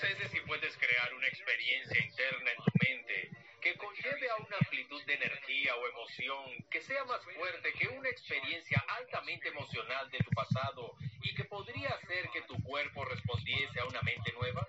sucede 0.00 0.28
si 0.30 0.40
puedes 0.40 0.74
crear 0.78 1.12
una 1.12 1.26
experiencia 1.26 2.02
interna 2.02 2.50
en 2.50 2.56
tu 2.56 2.72
mente 2.88 3.30
que 3.60 3.76
conlleve 3.76 4.30
a 4.30 4.36
una 4.36 4.56
amplitud 4.56 5.02
de 5.04 5.12
energía 5.12 5.76
o 5.76 5.86
emoción 5.88 6.64
que 6.70 6.80
sea 6.80 7.04
más 7.04 7.22
fuerte 7.22 7.70
que 7.74 7.86
una 7.88 8.08
experiencia 8.08 8.82
altamente 8.88 9.48
emocional 9.48 10.10
de 10.10 10.18
tu 10.20 10.30
pasado 10.30 10.96
y 11.22 11.34
que 11.34 11.44
podría 11.44 11.90
hacer 11.90 12.30
que 12.30 12.40
tu 12.42 12.56
cuerpo 12.62 13.04
respondiese 13.04 13.78
a 13.78 13.84
una 13.84 14.00
mente 14.00 14.32
nueva? 14.32 14.66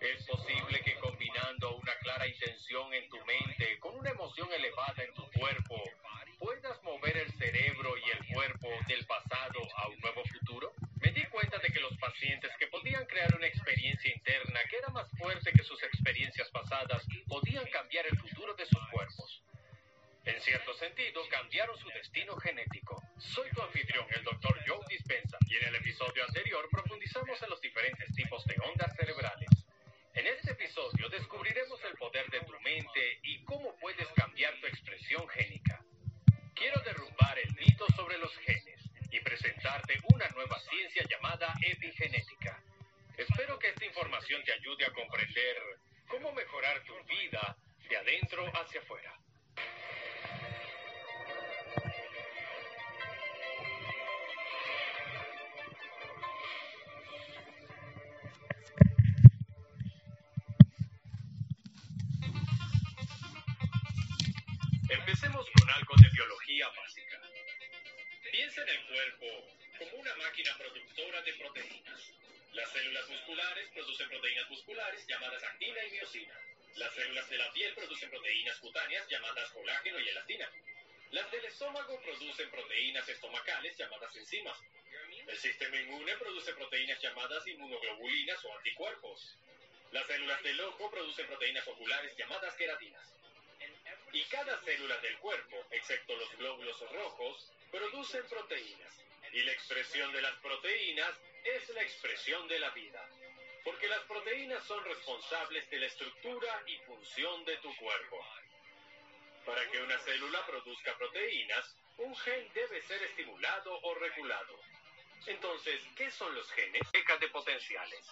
Es 0.00 0.24
posible 0.24 0.80
que 0.84 0.94
combinando 1.00 1.74
una 1.74 1.94
clara 1.96 2.28
intención 2.28 2.94
en 2.94 3.08
tu 3.08 3.18
mente 3.24 3.80
con 3.80 3.96
una 3.96 4.10
emoción 4.10 4.48
elevada 4.52 5.02
en 5.02 5.12
tu 5.12 5.28
cuerpo, 5.32 5.82
puedas 6.38 6.80
mover 6.84 7.16
el 7.16 7.32
cerebro 7.32 7.94
y 7.98 8.10
el 8.10 8.32
cuerpo 8.32 8.68
del 8.86 9.04
pasado 9.06 9.58
a 9.76 9.88
un 9.88 9.98
nuevo 9.98 10.22
futuro? 10.24 10.72
Cuenta 11.40 11.66
de 11.66 11.72
que 11.72 11.80
los 11.80 11.96
pacientes 11.96 12.50
que 12.58 12.66
podían 12.66 13.06
crear 13.06 13.34
una 13.34 13.46
experiencia 13.46 14.12
interna 14.14 14.60
que 14.68 14.76
era 14.76 14.88
más 14.90 15.10
fuerte 15.16 15.50
que 15.52 15.62
sus 15.62 15.82
experiencias 15.84 16.50
pasadas 16.50 17.02
podían 17.26 17.64
cambiar 17.70 18.04
el 18.08 18.18
futuro 18.18 18.52
de 18.56 18.66
sus 18.66 18.86
cuerpos. 18.92 19.42
En 20.26 20.38
cierto 20.42 20.74
sentido, 20.74 21.22
cambiaron 21.30 21.78
su 21.78 21.88
destino 21.88 22.36
genético. 22.36 23.02
Soy 23.16 23.48
tu 23.52 23.62
anfitrión, 23.62 24.06
el 24.10 24.22
Dr. 24.22 24.54
Joe 24.66 24.84
Dispensa, 24.90 25.38
y 25.48 25.56
en 25.56 25.68
el 25.68 25.76
episodio 25.76 26.24
anterior 26.26 26.68
profundizamos 26.70 27.42
en 27.42 27.48
los 27.48 27.60
diferentes 27.62 28.14
tipos 28.14 28.44
de 28.44 28.56
ondas 28.62 28.94
cerebrales. 28.96 29.48
En 30.12 30.26
este 30.26 30.50
episodio 30.50 31.08
descubriremos 31.08 31.82
el 31.84 31.96
poder 31.96 32.28
de 32.28 32.40
tu 32.40 32.52
mente 32.60 33.18
y 33.22 33.42
cómo 33.44 33.74
puedes 33.80 34.08
cambiar 34.08 34.60
tu 34.60 34.66
expresión 34.66 35.26
génica. 35.30 35.82
Quiero 36.54 36.82
derrumbar 36.82 37.38
el 37.38 37.54
mito 37.54 37.86
sobre 37.96 38.18
los 38.18 38.36
genes 38.40 38.69
y 39.10 39.20
presentarte 39.20 39.98
una 40.12 40.28
nueva 40.28 40.58
ciencia 40.60 41.04
llamada 41.08 41.52
epigenética. 41.62 42.62
Espero 43.16 43.58
que 43.58 43.68
esta 43.68 43.84
información 43.84 44.42
te 44.44 44.52
ayude 44.52 44.84
a 44.84 44.92
comprender 44.92 45.56
cómo 46.08 46.32
mejorar 46.32 46.82
tu 46.84 46.94
vida 47.04 47.56
de 47.88 47.96
adentro 47.96 48.46
hacia 48.54 48.80
afuera. 48.80 49.14
Empecemos 64.88 65.46
con 65.58 65.70
algo 65.70 65.94
de 66.00 66.08
biología 66.10 66.68
básica. 66.68 67.20
Piensa 68.40 68.62
en 68.62 68.70
el 68.70 68.86
cuerpo 68.86 69.26
como 69.78 69.96
una 70.00 70.14
máquina 70.14 70.56
productora 70.56 71.20
de 71.20 71.34
proteínas. 71.34 72.10
Las 72.54 72.72
células 72.72 73.06
musculares 73.10 73.68
producen 73.74 74.08
proteínas 74.08 74.48
musculares 74.48 75.06
llamadas 75.06 75.44
actina 75.44 75.84
y 75.84 75.90
miocina. 75.90 76.40
Las 76.76 76.94
células 76.94 77.28
de 77.28 77.36
la 77.36 77.52
piel 77.52 77.74
producen 77.74 78.08
proteínas 78.08 78.56
cutáneas 78.60 79.06
llamadas 79.10 79.50
colágeno 79.50 80.00
y 80.00 80.08
elastina. 80.08 80.50
Las 81.10 81.30
del 81.30 81.44
estómago 81.44 82.00
producen 82.00 82.50
proteínas 82.50 83.06
estomacales 83.10 83.76
llamadas 83.76 84.16
enzimas. 84.16 84.58
El 85.26 85.36
sistema 85.36 85.76
inmune 85.76 86.16
produce 86.16 86.54
proteínas 86.54 86.98
llamadas 87.02 87.46
inmunoglobulinas 87.46 88.42
o 88.46 88.56
anticuerpos. 88.56 89.36
Las 89.92 90.06
células 90.06 90.42
del 90.42 90.62
ojo 90.62 90.90
producen 90.90 91.26
proteínas 91.26 91.68
oculares 91.68 92.16
llamadas 92.16 92.54
queratinas. 92.54 93.06
Y 94.14 94.24
cada 94.24 94.58
célula 94.62 94.96
del 94.96 95.18
cuerpo, 95.18 95.66
excepto 95.72 96.16
los 96.16 96.34
glóbulos 96.38 96.80
rojos, 96.90 97.52
producen 97.70 98.26
proteínas. 98.28 99.04
Y 99.32 99.42
la 99.42 99.52
expresión 99.52 100.12
de 100.12 100.22
las 100.22 100.34
proteínas 100.40 101.14
es 101.44 101.68
la 101.70 101.82
expresión 101.82 102.48
de 102.48 102.58
la 102.58 102.70
vida. 102.70 103.08
Porque 103.64 103.88
las 103.88 104.00
proteínas 104.00 104.64
son 104.64 104.84
responsables 104.84 105.68
de 105.70 105.78
la 105.78 105.86
estructura 105.86 106.62
y 106.66 106.76
función 106.78 107.44
de 107.44 107.56
tu 107.58 107.74
cuerpo. 107.76 108.24
Para 109.44 109.70
que 109.70 109.80
una 109.80 109.98
célula 109.98 110.44
produzca 110.46 110.96
proteínas, 110.96 111.76
un 111.98 112.16
gen 112.16 112.50
debe 112.54 112.82
ser 112.82 113.02
estimulado 113.02 113.78
o 113.82 113.94
regulado. 113.94 114.58
Entonces, 115.26 115.82
¿qué 115.96 116.10
son 116.10 116.34
los 116.34 116.50
genes? 116.52 116.82
de 116.92 117.28
potenciales. 117.28 118.06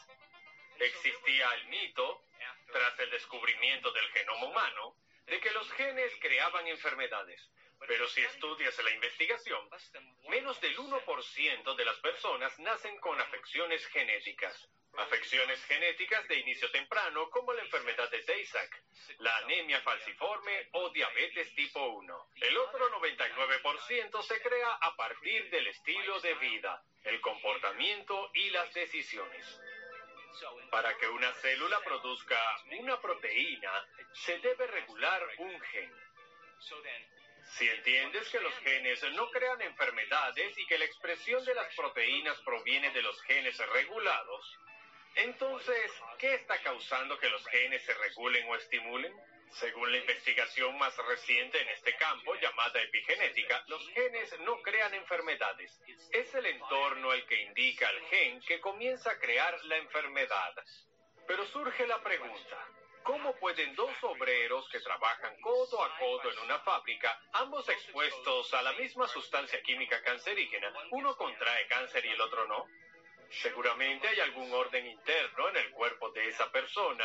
Existía 0.78 1.48
el 1.54 1.66
mito, 1.68 2.20
tras 2.72 2.98
el 2.98 3.10
descubrimiento 3.10 3.92
del 3.92 4.08
genoma 4.10 4.46
humano, 4.46 4.96
de 5.26 5.40
que 5.40 5.50
los 5.52 5.70
genes 5.72 6.12
creaban 6.20 6.66
enfermedades. 6.66 7.40
Pero 7.86 8.08
si 8.08 8.22
estudias 8.22 8.76
la 8.82 8.90
investigación, 8.90 9.68
menos 10.28 10.60
del 10.60 10.76
1% 10.76 11.76
de 11.76 11.84
las 11.84 11.96
personas 11.98 12.58
nacen 12.58 12.98
con 12.98 13.20
afecciones 13.20 13.86
genéticas. 13.86 14.68
Afecciones 14.96 15.64
genéticas 15.66 16.26
de 16.28 16.38
inicio 16.40 16.70
temprano 16.70 17.30
como 17.30 17.52
la 17.52 17.62
enfermedad 17.62 18.10
de 18.10 18.22
Tay-Sachs, 18.22 19.16
la 19.18 19.36
anemia 19.38 19.80
falciforme 19.82 20.68
o 20.72 20.90
diabetes 20.90 21.54
tipo 21.54 21.80
1. 21.80 22.30
El 22.36 22.56
otro 22.58 22.90
99% 22.98 24.22
se 24.22 24.40
crea 24.42 24.72
a 24.80 24.96
partir 24.96 25.50
del 25.50 25.68
estilo 25.68 26.20
de 26.20 26.34
vida, 26.34 26.82
el 27.04 27.20
comportamiento 27.20 28.30
y 28.34 28.50
las 28.50 28.72
decisiones. 28.74 29.60
Para 30.70 30.96
que 30.98 31.08
una 31.08 31.32
célula 31.34 31.80
produzca 31.80 32.38
una 32.78 33.00
proteína, 33.00 33.88
se 34.12 34.38
debe 34.38 34.66
regular 34.66 35.26
un 35.38 35.60
gen. 35.60 35.92
Si 37.56 37.68
entiendes 37.68 38.28
que 38.28 38.40
los 38.40 38.54
genes 38.58 39.02
no 39.14 39.30
crean 39.30 39.60
enfermedades 39.62 40.56
y 40.58 40.66
que 40.66 40.78
la 40.78 40.84
expresión 40.84 41.44
de 41.44 41.54
las 41.54 41.74
proteínas 41.74 42.38
proviene 42.42 42.90
de 42.90 43.02
los 43.02 43.20
genes 43.22 43.58
regulados, 43.72 44.58
entonces, 45.16 45.90
¿qué 46.18 46.34
está 46.34 46.62
causando 46.62 47.18
que 47.18 47.28
los 47.28 47.44
genes 47.48 47.82
se 47.84 47.94
regulen 47.94 48.48
o 48.48 48.54
estimulen? 48.54 49.12
Según 49.50 49.90
la 49.90 49.98
investigación 49.98 50.78
más 50.78 50.96
reciente 50.98 51.60
en 51.60 51.68
este 51.70 51.96
campo, 51.96 52.34
llamada 52.36 52.80
epigenética, 52.82 53.64
los 53.66 53.88
genes 53.90 54.38
no 54.40 54.60
crean 54.62 54.94
enfermedades. 54.94 55.76
Es 56.12 56.32
el 56.34 56.46
entorno 56.46 57.12
el 57.12 57.26
que 57.26 57.42
indica 57.42 57.88
al 57.88 58.00
gen 58.08 58.40
que 58.42 58.60
comienza 58.60 59.10
a 59.10 59.18
crear 59.18 59.58
la 59.64 59.78
enfermedad. 59.78 60.54
Pero 61.26 61.44
surge 61.46 61.86
la 61.86 62.00
pregunta, 62.02 62.68
¿cómo 63.02 63.34
pueden 63.36 63.74
dos 63.74 63.92
obreros 64.02 64.68
que 64.70 64.80
trabajan 64.80 65.40
codo 65.40 65.82
a 65.82 65.98
codo 65.98 66.30
en 66.30 66.38
una 66.40 66.58
fábrica, 66.60 67.20
ambos 67.32 67.68
expuestos 67.68 68.52
a 68.54 68.62
la 68.62 68.72
misma 68.74 69.08
sustancia 69.08 69.62
química 69.62 70.02
cancerígena, 70.02 70.72
uno 70.90 71.16
contrae 71.16 71.66
cáncer 71.68 72.04
y 72.06 72.10
el 72.10 72.20
otro 72.20 72.46
no? 72.46 72.66
Seguramente 73.30 74.08
hay 74.08 74.20
algún 74.20 74.52
orden 74.52 74.86
interno 74.86 75.48
en 75.50 75.56
el 75.56 75.70
cuerpo 75.70 76.10
de 76.10 76.28
esa 76.28 76.50
persona 76.50 77.04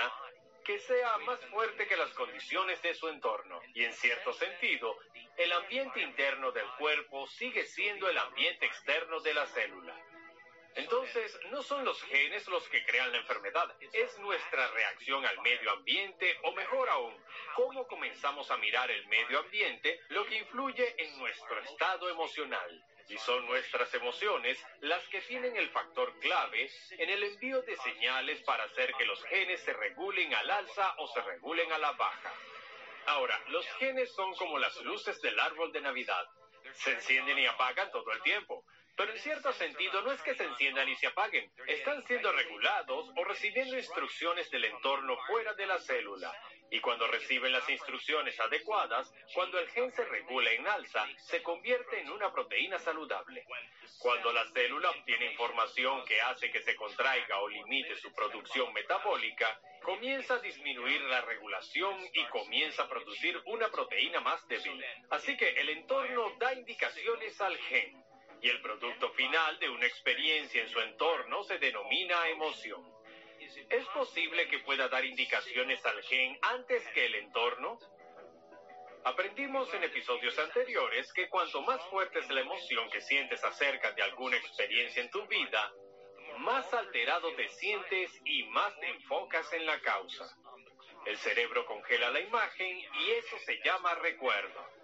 que 0.64 0.80
sea 0.80 1.18
más 1.20 1.40
fuerte 1.48 1.88
que 1.88 1.98
las 1.98 2.10
condiciones 2.12 2.82
de 2.82 2.94
su 2.94 3.10
entorno. 3.10 3.62
Y 3.74 3.84
en 3.84 3.94
cierto 3.94 4.32
sentido, 4.34 4.98
el 5.38 5.52
ambiente 5.52 6.02
interno 6.02 6.52
del 6.52 6.68
cuerpo 6.78 7.28
sigue 7.28 7.66
siendo 7.66 8.10
el 8.10 8.18
ambiente 8.18 8.66
externo 8.66 9.20
de 9.20 9.34
la 9.34 9.46
célula. 9.48 9.96
Entonces, 10.76 11.40
no 11.52 11.62
son 11.62 11.86
los 11.86 12.02
genes 12.04 12.48
los 12.48 12.68
que 12.70 12.84
crean 12.86 13.12
la 13.12 13.20
enfermedad, 13.20 13.76
es 13.92 14.18
nuestra 14.20 14.68
reacción 14.70 15.26
al 15.26 15.40
medio 15.42 15.72
ambiente, 15.72 16.38
o 16.44 16.52
mejor 16.54 16.90
aún, 16.90 17.16
cómo 17.56 17.88
comenzamos 17.88 18.50
a 18.50 18.58
mirar 18.58 18.90
el 18.90 19.06
medio 19.08 19.40
ambiente, 19.40 20.00
lo 20.10 20.26
que 20.26 20.38
influye 20.38 20.96
en 20.98 21.18
nuestro 21.20 21.60
estado 21.60 22.10
emocional. 22.10 22.86
Y 23.10 23.18
son 23.18 23.46
nuestras 23.46 23.94
emociones 23.94 24.58
las 24.80 25.06
que 25.10 25.22
tienen 25.22 25.58
el 25.58 25.70
factor 25.70 26.18
clave 26.20 26.70
en 26.92 27.10
el 27.10 27.24
envío 27.24 27.62
de 27.62 27.76
señales 27.78 28.42
para 28.44 28.64
hacer 28.64 28.94
que 28.94 29.06
los 29.06 29.22
genes 29.26 29.62
se 29.62 29.74
regulen 29.74 30.34
al 30.34 30.50
alza 30.50 30.96
o 30.98 31.08
se 31.10 31.22
regulen 31.22 31.72
a 31.74 31.78
la 31.78 31.92
baja. 31.92 32.34
Ahora, 33.08 33.40
los 33.48 33.68
genes 33.78 34.14
son 34.16 34.34
como 34.36 34.58
las 34.58 34.76
luces 34.84 35.22
del 35.22 35.38
árbol 35.38 35.72
de 35.74 35.82
Navidad. 35.82 36.26
Se 36.76 36.94
encienden 36.94 37.38
y 37.38 37.46
apagan 37.46 37.92
todo 37.92 38.10
el 38.14 38.22
tiempo. 38.22 38.63
Pero 38.96 39.12
en 39.12 39.20
cierto 39.20 39.52
sentido 39.54 40.02
no 40.04 40.12
es 40.12 40.22
que 40.22 40.36
se 40.36 40.44
enciendan 40.44 40.88
y 40.88 40.96
se 40.96 41.08
apaguen, 41.08 41.52
están 41.68 42.06
siendo 42.06 42.32
regulados 42.32 43.10
o 43.16 43.24
recibiendo 43.24 43.76
instrucciones 43.76 44.52
del 44.52 44.66
entorno 44.66 45.18
fuera 45.26 45.54
de 45.56 45.66
la 45.66 45.80
célula. 45.80 46.32
Y 46.70 46.80
cuando 46.80 47.08
reciben 47.08 47.52
las 47.52 47.68
instrucciones 47.70 48.40
adecuadas, 48.40 49.12
cuando 49.34 49.60
el 49.60 49.68
gen 49.70 49.92
se 49.92 50.06
regula 50.06 50.52
en 50.52 50.68
alza, 50.68 51.08
se 51.18 51.42
convierte 51.42 52.02
en 52.02 52.12
una 52.12 52.32
proteína 52.32 52.78
saludable. 52.80 53.46
Cuando 54.00 54.32
la 54.32 54.46
célula 54.52 54.92
obtiene 54.92 55.32
información 55.32 56.06
que 56.06 56.22
hace 56.22 56.52
que 56.52 56.62
se 56.62 56.76
contraiga 56.76 57.40
o 57.40 57.48
limite 57.48 57.96
su 57.98 58.14
producción 58.14 58.72
metabólica, 58.74 59.60
comienza 59.84 60.36
a 60.36 60.40
disminuir 60.40 61.02
la 61.02 61.22
regulación 61.22 61.96
y 62.14 62.26
comienza 62.26 62.84
a 62.84 62.90
producir 62.90 63.42
una 63.46 63.70
proteína 63.70 64.20
más 64.22 64.48
débil. 64.48 64.84
Así 65.10 65.36
que 65.36 65.50
el 65.50 65.70
entorno 65.70 66.36
da 66.40 66.54
indicaciones 66.54 67.40
al 67.42 67.58
gen 67.58 68.03
y 68.44 68.50
el 68.50 68.62
producto 68.62 69.10
final 69.12 69.58
de 69.60 69.70
una 69.70 69.86
experiencia 69.86 70.62
en 70.62 70.68
su 70.68 70.80
entorno 70.82 71.44
se 71.44 71.58
denomina 71.60 72.28
emoción. 72.28 72.84
¿Es 73.70 73.86
posible 73.88 74.50
que 74.50 74.60
pueda 74.60 74.90
dar 74.90 75.06
indicaciones 75.06 75.84
al 75.86 76.04
gen 76.04 76.38
antes 76.42 76.86
que 76.90 77.06
el 77.06 77.16
entorno? 77.16 77.80
Aprendimos 79.06 79.74
en 79.74 79.84
episodios 79.86 80.38
anteriores 80.40 81.12
que 81.14 81.30
cuanto 81.30 81.62
más 81.62 81.82
fuerte 81.90 82.20
es 82.20 82.30
la 82.30 82.42
emoción 82.42 82.90
que 82.90 83.00
sientes 83.00 83.42
acerca 83.46 83.94
de 83.94 84.04
alguna 84.04 84.36
experiencia 84.36 85.02
en 85.02 85.10
tu 85.10 85.26
vida, 85.28 85.74
más 86.40 86.74
alterado 86.74 87.34
te 87.36 87.48
sientes 87.48 88.12
y 88.26 88.44
más 88.44 88.78
te 88.80 88.90
enfocas 88.90 89.52
en 89.54 89.66
la 89.66 89.80
causa. 89.80 90.26
El 91.06 91.18
cerebro 91.18 91.66
congela 91.66 92.12
la 92.12 92.20
imagen 92.20 92.78
y 92.78 93.12
eso 93.12 93.38
se 93.46 93.58
llama 93.64 93.96
recuerdo. 93.96 94.83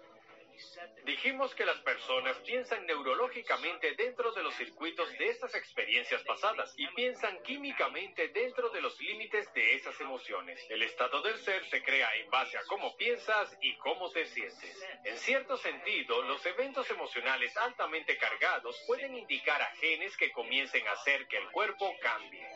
Dijimos 1.04 1.54
que 1.54 1.64
las 1.64 1.78
personas 1.78 2.36
piensan 2.38 2.86
neurológicamente 2.86 3.94
dentro 3.94 4.32
de 4.32 4.42
los 4.42 4.54
circuitos 4.54 5.10
de 5.18 5.28
esas 5.28 5.54
experiencias 5.54 6.22
pasadas 6.22 6.72
y 6.76 6.86
piensan 6.88 7.42
químicamente 7.42 8.28
dentro 8.28 8.70
de 8.70 8.80
los 8.80 8.98
límites 9.00 9.52
de 9.54 9.74
esas 9.74 9.98
emociones. 10.00 10.64
El 10.68 10.82
estado 10.82 11.22
del 11.22 11.38
ser 11.38 11.64
se 11.68 11.82
crea 11.82 12.08
en 12.16 12.30
base 12.30 12.56
a 12.58 12.64
cómo 12.64 12.96
piensas 12.96 13.56
y 13.60 13.76
cómo 13.78 14.10
te 14.10 14.26
sientes. 14.26 14.86
En 15.04 15.18
cierto 15.18 15.56
sentido, 15.56 16.22
los 16.22 16.44
eventos 16.46 16.88
emocionales 16.90 17.56
altamente 17.56 18.16
cargados 18.16 18.80
pueden 18.86 19.14
indicar 19.14 19.60
a 19.60 19.74
genes 19.76 20.16
que 20.16 20.30
comiencen 20.32 20.86
a 20.88 20.92
hacer 20.92 21.26
que 21.26 21.38
el 21.38 21.50
cuerpo 21.50 21.92
cambie. 22.00 22.46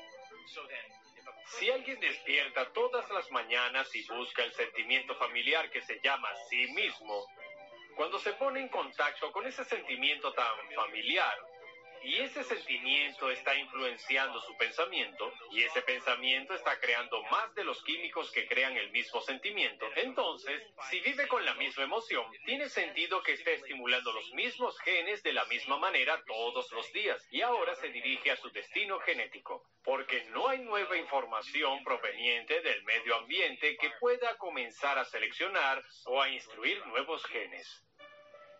Si 1.46 1.70
alguien 1.70 2.00
despierta 2.00 2.72
todas 2.72 3.08
las 3.10 3.30
mañanas 3.30 3.94
y 3.94 4.06
busca 4.08 4.42
el 4.44 4.52
sentimiento 4.52 5.14
familiar 5.16 5.70
que 5.70 5.82
se 5.82 6.00
llama 6.02 6.28
sí 6.48 6.66
mismo, 6.72 7.26
cuando 7.96 8.18
se 8.18 8.32
pone 8.34 8.60
en 8.60 8.68
contacto 8.68 9.30
con 9.32 9.46
ese 9.46 9.64
sentimiento 9.64 10.32
tan 10.32 10.54
familiar, 10.74 11.36
y 12.04 12.20
ese 12.20 12.44
sentimiento 12.44 13.30
está 13.30 13.54
influenciando 13.54 14.38
su 14.42 14.54
pensamiento, 14.58 15.32
y 15.52 15.62
ese 15.62 15.80
pensamiento 15.82 16.54
está 16.54 16.78
creando 16.78 17.22
más 17.24 17.54
de 17.54 17.64
los 17.64 17.82
químicos 17.82 18.30
que 18.30 18.46
crean 18.46 18.76
el 18.76 18.90
mismo 18.90 19.22
sentimiento, 19.22 19.86
entonces, 19.96 20.62
si 20.90 21.00
vive 21.00 21.26
con 21.26 21.44
la 21.44 21.54
misma 21.54 21.84
emoción, 21.84 22.26
tiene 22.44 22.68
sentido 22.68 23.22
que 23.22 23.32
esté 23.32 23.54
estimulando 23.54 24.12
los 24.12 24.32
mismos 24.34 24.78
genes 24.80 25.22
de 25.22 25.32
la 25.32 25.46
misma 25.46 25.78
manera 25.78 26.22
todos 26.26 26.70
los 26.72 26.92
días, 26.92 27.26
y 27.30 27.40
ahora 27.40 27.74
se 27.76 27.88
dirige 27.88 28.30
a 28.30 28.36
su 28.36 28.50
destino 28.50 29.00
genético, 29.00 29.64
porque 29.82 30.24
no 30.24 30.48
hay 30.48 30.58
nueva 30.58 30.98
información 30.98 31.82
proveniente 31.84 32.60
del 32.60 32.82
medio 32.84 33.16
ambiente 33.16 33.78
que 33.78 33.90
pueda 33.98 34.36
comenzar 34.36 34.98
a 34.98 35.06
seleccionar 35.06 35.82
o 36.04 36.20
a 36.20 36.28
instruir 36.28 36.84
nuevos 36.86 37.24
genes. 37.24 37.82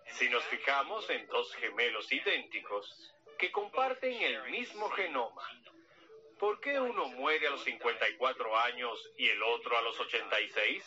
Si 0.06 0.29
nos 0.29 0.44
fijamos 0.44 1.08
en 1.11 1.26
dos 1.29 1.55
gemelos 1.56 2.11
idénticos 2.12 3.13
que 3.44 3.52
comparten 3.52 4.23
el 4.23 4.43
mismo 4.50 4.88
genoma, 4.88 5.46
¿por 6.38 6.58
qué 6.61 6.81
uno 6.81 7.08
muere 7.08 7.46
a 7.46 7.50
los 7.50 7.62
54 7.64 8.56
años 8.56 9.12
y 9.19 9.29
el 9.29 9.43
otro 9.43 9.76
a 9.76 9.82
los 9.82 10.00
86? 10.00 10.82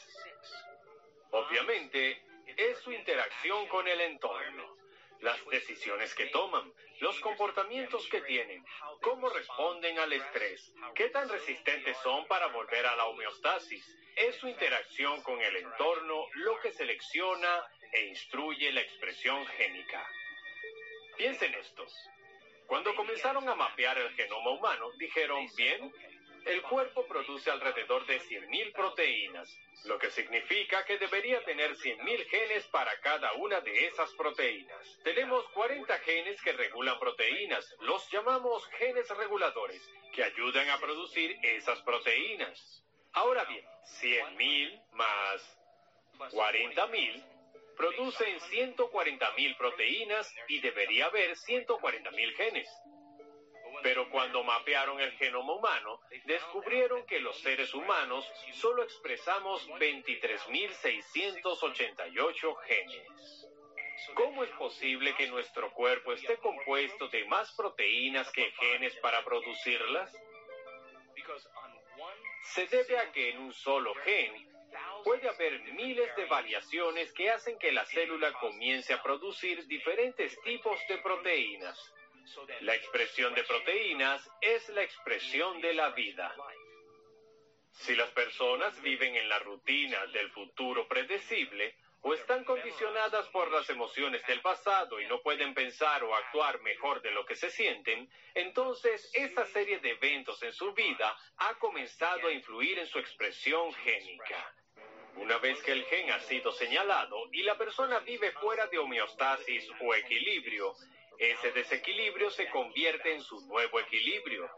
Obviamente, 1.30 2.19
es 2.57 2.80
su 2.80 2.92
interacción 2.92 3.68
con 3.68 3.88
el 3.88 4.01
entorno, 4.01 4.75
las 5.19 5.38
decisiones 5.51 6.15
que 6.15 6.25
toman, 6.27 6.74
los 7.00 7.19
comportamientos 7.19 8.07
que 8.07 8.21
tienen, 8.21 8.65
cómo 9.03 9.30
responden 9.30 10.00
al 10.00 10.13
estrés, 10.13 10.74
qué 10.95 11.10
tan 11.10 11.30
resistentes 11.30 11.95
son 11.98 12.25
para 12.25 12.48
volver 12.48 12.88
a 12.88 12.95
la 12.95 13.06
homeostasis. 13.06 13.86
Es 14.15 14.36
su 14.38 14.48
interacción 14.48 15.21
con 15.21 15.39
el 15.39 15.57
entorno 15.57 16.25
lo 16.33 16.60
que 16.62 16.71
selecciona 16.71 17.63
e 17.92 18.07
instruye 18.07 18.71
la 18.71 18.81
expresión 18.81 19.45
génica. 19.45 20.03
Piensen 21.18 21.53
esto. 21.53 21.86
Cuando 22.67 22.93
comenzaron 22.95 23.47
a 23.47 23.55
mapear 23.55 23.97
el 23.97 24.13
genoma 24.15 24.51
humano, 24.51 24.91
dijeron, 24.97 25.47
bien, 25.55 25.91
el 26.45 26.61
cuerpo 26.63 27.05
produce 27.07 27.49
alrededor 27.49 28.05
de 28.05 28.19
100.000 28.21 28.73
proteínas, 28.73 29.57
lo 29.85 29.97
que 29.97 30.09
significa 30.11 30.85
que 30.85 30.97
debería 30.97 31.43
tener 31.43 31.75
100.000 31.75 32.25
genes 32.29 32.65
para 32.67 32.99
cada 32.99 33.33
una 33.33 33.61
de 33.61 33.87
esas 33.87 34.13
proteínas. 34.13 34.99
Tenemos 35.03 35.47
40 35.49 35.97
genes 35.99 36.41
que 36.41 36.53
regulan 36.53 36.99
proteínas, 36.99 37.75
los 37.81 38.09
llamamos 38.11 38.65
genes 38.77 39.09
reguladores, 39.09 39.81
que 40.13 40.23
ayudan 40.23 40.69
a 40.69 40.77
producir 40.77 41.37
esas 41.43 41.81
proteínas. 41.81 42.83
Ahora 43.13 43.43
bien, 43.45 43.65
100.000 44.01 44.81
más 44.91 45.57
40.000 46.17 47.37
producen 47.77 48.39
140.000 48.39 49.57
proteínas 49.57 50.33
y 50.47 50.59
debería 50.59 51.06
haber 51.06 51.35
140.000 51.35 52.35
genes. 52.35 52.68
Pero 53.83 54.09
cuando 54.09 54.44
mapearon 54.44 55.00
el 55.00 55.12
genoma 55.13 55.53
humano, 55.53 56.01
descubrieron 56.25 57.06
que 57.06 57.19
los 57.19 57.39
seres 57.39 57.75
humanos 57.75 58.27
solo 58.53 58.81
expresamos 58.83 59.69
23.688 59.69 62.56
genes. 62.65 63.47
¿Cómo 64.15 64.44
es 64.44 64.50
posible 64.51 65.15
que 65.15 65.27
nuestro 65.27 65.74
cuerpo 65.74 66.13
esté 66.13 66.38
compuesto 66.38 67.07
de 67.09 67.25
más 67.25 67.51
proteínas 67.56 68.31
que 68.31 68.51
genes 68.51 68.95
para 68.97 69.24
producirlas? 69.24 70.15
Se 72.53 72.68
debe 72.68 72.97
a 72.97 73.12
que 73.12 73.31
en 73.31 73.39
un 73.39 73.51
solo 73.53 73.94
gen 73.95 74.56
puede 75.03 75.29
haber 75.29 75.62
miles 75.74 76.15
de 76.15 76.25
variaciones 76.25 77.12
que 77.13 77.29
hacen 77.29 77.57
que 77.57 77.71
la 77.71 77.85
célula 77.85 78.33
comience 78.33 78.94
a 78.94 79.01
producir 79.01 79.65
diferentes 79.68 80.39
tipos 80.41 80.79
de 80.88 80.97
proteínas. 81.00 81.94
La 82.62 82.75
expresión 82.75 83.33
de 83.33 83.44
proteínas 83.44 84.29
es 84.41 84.68
la 84.69 84.83
expresión 84.83 85.62
de 85.62 85.74
la 85.74 85.89
vida. 85.91 86.35
Si 87.71 87.95
las 87.95 88.09
personas 88.09 88.81
viven 88.81 89.15
en 89.15 89.29
la 89.29 89.39
rutina 89.39 90.06
del 90.07 90.29
futuro 90.31 90.88
predecible, 90.88 91.75
o 92.01 92.13
están 92.13 92.44
condicionadas 92.44 93.27
por 93.29 93.51
las 93.51 93.69
emociones 93.69 94.25
del 94.27 94.41
pasado 94.41 95.00
y 95.01 95.07
no 95.07 95.21
pueden 95.21 95.53
pensar 95.53 96.03
o 96.03 96.15
actuar 96.15 96.62
mejor 96.62 97.01
de 97.01 97.12
lo 97.12 97.25
que 97.25 97.35
se 97.35 97.50
sienten, 97.50 98.09
entonces 98.33 99.09
esa 99.13 99.45
serie 99.47 99.79
de 99.79 99.91
eventos 99.91 100.41
en 100.44 100.53
su 100.53 100.74
vida 100.74 101.18
ha 101.38 101.56
comenzado 101.56 102.27
a 102.27 102.31
influir 102.31 102.79
en 102.79 102.88
su 102.88 103.00
expresión 103.00 103.74
génica. 103.74 104.53
Una 105.17 105.37
vez 105.39 105.61
que 105.63 105.71
el 105.71 105.83
gen 105.85 106.11
ha 106.11 106.19
sido 106.19 106.51
señalado 106.51 107.17
y 107.31 107.43
la 107.43 107.57
persona 107.57 107.99
vive 107.99 108.31
fuera 108.33 108.67
de 108.67 108.77
homeostasis 108.77 109.69
o 109.81 109.95
equilibrio, 109.95 110.73
ese 111.17 111.51
desequilibrio 111.51 112.29
se 112.29 112.49
convierte 112.49 113.13
en 113.13 113.21
su 113.21 113.41
nuevo 113.47 113.79
equilibrio. 113.79 114.49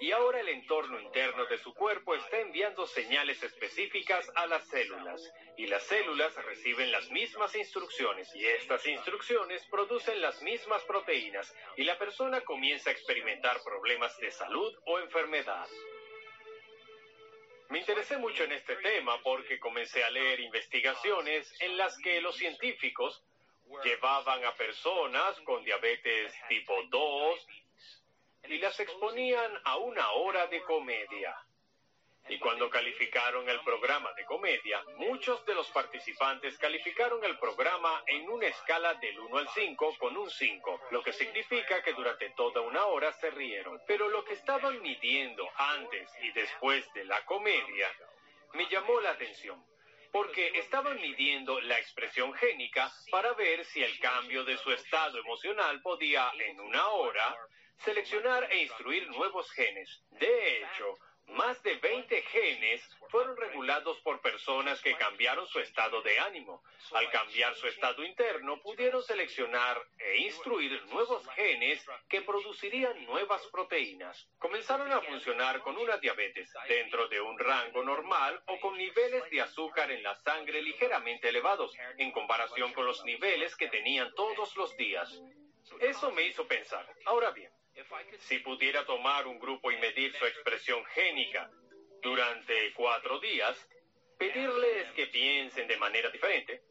Y 0.00 0.12
ahora 0.12 0.40
el 0.40 0.48
entorno 0.48 1.00
interno 1.00 1.46
de 1.46 1.58
su 1.58 1.74
cuerpo 1.74 2.14
está 2.14 2.40
enviando 2.40 2.86
señales 2.86 3.42
específicas 3.42 4.30
a 4.34 4.46
las 4.46 4.66
células. 4.68 5.22
Y 5.56 5.66
las 5.66 5.82
células 5.84 6.34
reciben 6.44 6.92
las 6.92 7.10
mismas 7.10 7.54
instrucciones. 7.54 8.34
Y 8.34 8.46
estas 8.46 8.86
instrucciones 8.86 9.64
producen 9.66 10.20
las 10.20 10.42
mismas 10.42 10.82
proteínas. 10.84 11.54
Y 11.76 11.84
la 11.84 11.98
persona 11.98 12.40
comienza 12.42 12.90
a 12.90 12.92
experimentar 12.92 13.62
problemas 13.62 14.16
de 14.18 14.30
salud 14.30 14.74
o 14.84 14.98
enfermedad. 14.98 15.66
Me 17.68 17.80
interesé 17.80 18.16
mucho 18.16 18.44
en 18.44 18.52
este 18.52 18.76
tema 18.76 19.20
porque 19.22 19.58
comencé 19.58 20.04
a 20.04 20.10
leer 20.10 20.40
investigaciones 20.40 21.52
en 21.60 21.76
las 21.76 21.96
que 21.98 22.20
los 22.20 22.36
científicos 22.36 23.22
llevaban 23.82 24.44
a 24.44 24.54
personas 24.54 25.40
con 25.40 25.64
diabetes 25.64 26.32
tipo 26.48 26.74
2 26.88 27.46
y 28.48 28.58
las 28.58 28.78
exponían 28.78 29.52
a 29.64 29.76
una 29.78 30.12
hora 30.12 30.46
de 30.46 30.62
comedia. 30.62 31.36
Y 32.28 32.38
cuando 32.38 32.68
calificaron 32.68 33.48
el 33.48 33.60
programa 33.60 34.12
de 34.14 34.24
comedia, 34.24 34.82
muchos 34.96 35.44
de 35.46 35.54
los 35.54 35.70
participantes 35.70 36.58
calificaron 36.58 37.22
el 37.24 37.38
programa 37.38 38.02
en 38.06 38.28
una 38.28 38.46
escala 38.46 38.94
del 38.94 39.18
1 39.20 39.38
al 39.38 39.48
5 39.48 39.96
con 39.98 40.16
un 40.16 40.28
5, 40.28 40.80
lo 40.90 41.02
que 41.02 41.12
significa 41.12 41.82
que 41.82 41.92
durante 41.92 42.30
toda 42.30 42.60
una 42.62 42.84
hora 42.86 43.12
se 43.12 43.30
rieron. 43.30 43.80
Pero 43.86 44.08
lo 44.08 44.24
que 44.24 44.34
estaban 44.34 44.82
midiendo 44.82 45.48
antes 45.56 46.10
y 46.20 46.32
después 46.32 46.92
de 46.94 47.04
la 47.04 47.24
comedia 47.26 47.88
me 48.54 48.68
llamó 48.68 49.00
la 49.00 49.10
atención, 49.10 49.64
porque 50.10 50.48
estaban 50.58 51.00
midiendo 51.00 51.60
la 51.60 51.78
expresión 51.78 52.32
génica 52.34 52.90
para 53.10 53.34
ver 53.34 53.64
si 53.66 53.82
el 53.82 53.98
cambio 54.00 54.44
de 54.44 54.56
su 54.56 54.72
estado 54.72 55.18
emocional 55.18 55.80
podía, 55.80 56.32
en 56.38 56.58
una 56.60 56.88
hora, 56.88 57.36
seleccionar 57.78 58.50
e 58.50 58.62
instruir 58.62 59.08
nuevos 59.10 59.50
genes. 59.52 60.02
De 60.10 60.58
hecho, 60.58 60.96
más 61.28 61.62
de 61.62 61.74
20 61.76 62.22
genes 62.22 62.88
fueron 63.08 63.36
regulados 63.36 63.98
por 64.00 64.20
personas 64.20 64.80
que 64.80 64.96
cambiaron 64.96 65.46
su 65.46 65.58
estado 65.60 66.02
de 66.02 66.18
ánimo. 66.18 66.62
Al 66.92 67.10
cambiar 67.10 67.54
su 67.54 67.66
estado 67.66 68.04
interno, 68.04 68.60
pudieron 68.60 69.02
seleccionar 69.02 69.80
e 69.98 70.18
instruir 70.18 70.84
nuevos 70.86 71.26
genes 71.30 71.84
que 72.08 72.22
producirían 72.22 73.04
nuevas 73.06 73.46
proteínas. 73.46 74.28
Comenzaron 74.38 74.90
a 74.92 75.00
funcionar 75.00 75.60
con 75.60 75.76
una 75.76 75.96
diabetes 75.98 76.52
dentro 76.68 77.08
de 77.08 77.20
un 77.20 77.38
rango 77.38 77.82
normal 77.82 78.42
o 78.46 78.60
con 78.60 78.76
niveles 78.76 79.28
de 79.30 79.40
azúcar 79.40 79.90
en 79.90 80.02
la 80.02 80.14
sangre 80.16 80.62
ligeramente 80.62 81.28
elevados 81.28 81.76
en 81.98 82.12
comparación 82.12 82.72
con 82.72 82.86
los 82.86 83.04
niveles 83.04 83.56
que 83.56 83.68
tenían 83.68 84.14
todos 84.14 84.56
los 84.56 84.76
días. 84.76 85.20
Eso 85.80 86.10
me 86.12 86.22
hizo 86.22 86.46
pensar. 86.46 86.86
Ahora 87.04 87.30
bien, 87.30 87.50
si 88.20 88.38
pudiera 88.38 88.84
tomar 88.84 89.26
un 89.26 89.38
grupo 89.38 89.70
y 89.70 89.76
medir 89.78 90.12
su 90.16 90.24
expresión 90.26 90.84
génica 90.86 91.50
durante 92.02 92.72
cuatro 92.74 93.18
días, 93.20 93.56
pedirles 94.18 94.90
que 94.92 95.06
piensen 95.08 95.66
de 95.66 95.76
manera 95.76 96.10
diferente, 96.10 96.62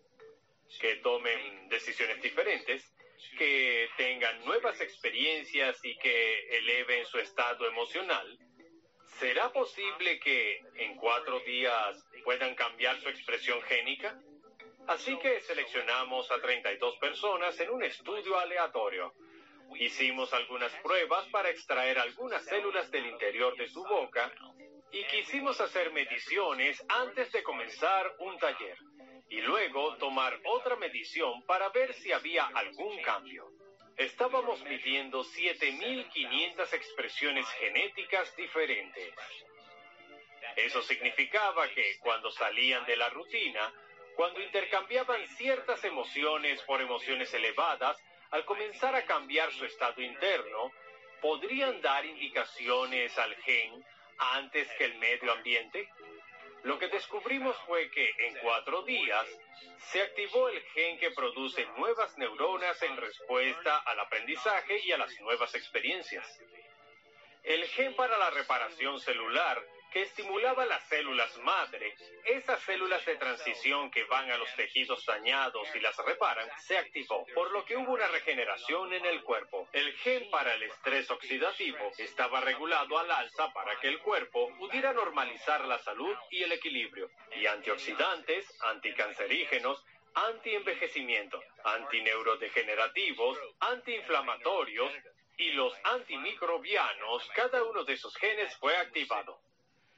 que 0.79 0.95
tomen 0.97 1.69
decisiones 1.69 2.21
diferentes, 2.21 2.91
que 3.37 3.89
tengan 3.97 4.43
nuevas 4.45 4.79
experiencias 4.81 5.79
y 5.83 5.97
que 5.97 6.57
eleven 6.57 7.05
su 7.05 7.19
estado 7.19 7.67
emocional, 7.67 8.37
¿será 9.19 9.51
posible 9.51 10.19
que 10.19 10.61
en 10.75 10.95
cuatro 10.95 11.39
días 11.41 12.05
puedan 12.23 12.55
cambiar 12.55 12.99
su 12.99 13.09
expresión 13.09 13.61
génica? 13.63 14.19
Así 14.87 15.17
que 15.17 15.41
seleccionamos 15.41 16.29
a 16.31 16.39
32 16.39 16.97
personas 16.97 17.59
en 17.59 17.69
un 17.71 17.83
estudio 17.83 18.37
aleatorio. 18.37 19.13
Hicimos 19.73 20.33
algunas 20.33 20.71
pruebas 20.81 21.25
para 21.27 21.49
extraer 21.49 21.99
algunas 21.99 22.43
células 22.45 22.89
del 22.91 23.07
interior 23.07 23.57
de 23.57 23.67
su 23.67 23.83
boca 23.83 24.31
y 24.91 25.03
quisimos 25.05 25.59
hacer 25.59 25.91
mediciones 25.91 26.83
antes 26.87 27.31
de 27.31 27.43
comenzar 27.43 28.15
un 28.19 28.37
taller 28.37 28.77
y 29.29 29.41
luego 29.41 29.97
tomar 29.97 30.39
otra 30.45 30.75
medición 30.77 31.43
para 31.45 31.69
ver 31.69 31.93
si 31.93 32.11
había 32.11 32.45
algún 32.45 33.01
cambio. 33.01 33.51
Estábamos 33.97 34.61
midiendo 34.63 35.23
7.500 35.23 36.73
expresiones 36.73 37.47
genéticas 37.59 38.35
diferentes. 38.35 39.13
Eso 40.55 40.81
significaba 40.81 41.67
que 41.69 41.97
cuando 41.99 42.31
salían 42.31 42.85
de 42.85 42.95
la 42.95 43.09
rutina, 43.09 43.73
cuando 44.15 44.41
intercambiaban 44.41 45.27
ciertas 45.35 45.83
emociones 45.83 46.61
por 46.61 46.81
emociones 46.81 47.33
elevadas, 47.33 48.01
al 48.31 48.45
comenzar 48.45 48.95
a 48.95 49.05
cambiar 49.05 49.51
su 49.51 49.65
estado 49.65 50.01
interno, 50.01 50.71
podrían 51.21 51.81
dar 51.81 52.05
indicaciones 52.05 53.17
al 53.17 53.35
gen 53.37 53.85
antes 54.17 54.67
que 54.77 54.85
el 54.85 54.95
medio 54.95 55.31
ambiente? 55.31 55.89
Lo 56.63 56.79
que 56.79 56.87
descubrimos 56.87 57.55
fue 57.67 57.91
que 57.91 58.09
en 58.19 58.37
cuatro 58.39 58.81
días 58.83 59.27
se 59.91 60.01
activó 60.01 60.49
el 60.49 60.59
gen 60.73 60.97
que 60.97 61.11
produce 61.11 61.65
nuevas 61.77 62.17
neuronas 62.17 62.81
en 62.81 62.97
respuesta 62.97 63.77
al 63.85 63.99
aprendizaje 63.99 64.79
y 64.83 64.91
a 64.91 64.97
las 64.97 65.19
nuevas 65.21 65.53
experiencias. 65.53 66.27
El 67.43 67.67
gen 67.67 67.95
para 67.95 68.17
la 68.17 68.31
reparación 68.31 68.99
celular 68.99 69.63
que 69.95 70.01
estimulaba 70.01 70.65
las 70.65 70.83
células 70.89 71.37
madre, 71.37 71.95
esas 72.25 72.61
células 72.63 73.05
de 73.05 73.15
transición 73.15 73.89
que 73.89 74.03
van 74.03 74.29
a 74.29 74.37
los 74.37 74.53
tejidos 74.57 75.05
dañados 75.05 75.73
y 75.73 75.79
las 75.79 75.95
reparan, 75.99 76.49
se 76.59 76.77
activó, 76.77 77.25
por 77.33 77.49
lo 77.51 77.63
que 77.63 77.77
hubo 77.77 77.93
una 77.93 78.09
regeneración 78.09 78.91
en 78.91 79.05
el 79.05 79.23
cuerpo. 79.23 79.69
El 79.71 79.93
gen 79.99 80.29
para 80.29 80.53
el 80.55 80.63
estrés 80.63 81.09
oxidativo 81.09 81.93
estaba 81.97 82.41
regulado 82.41 82.97
al 82.97 83.09
alza 83.09 83.53
para 83.53 83.79
que 83.79 83.87
el 83.87 83.99
cuerpo 83.99 84.53
pudiera 84.57 84.91
normalizar 84.91 85.63
la 85.63 85.79
salud 85.79 86.17
y 86.29 86.43
el 86.43 86.51
equilibrio. 86.51 87.09
Y 87.37 87.45
antioxidantes, 87.45 88.45
anticancerígenos, 88.63 89.81
antienvejecimiento, 90.13 91.41
antineurodegenerativos, 91.63 93.39
antiinflamatorios 93.61 94.91
y 95.37 95.51
los 95.53 95.73
antimicrobianos, 95.85 97.29
cada 97.33 97.63
uno 97.63 97.85
de 97.85 97.93
esos 97.93 98.13
genes 98.17 98.53
fue 98.57 98.75
activado. 98.75 99.44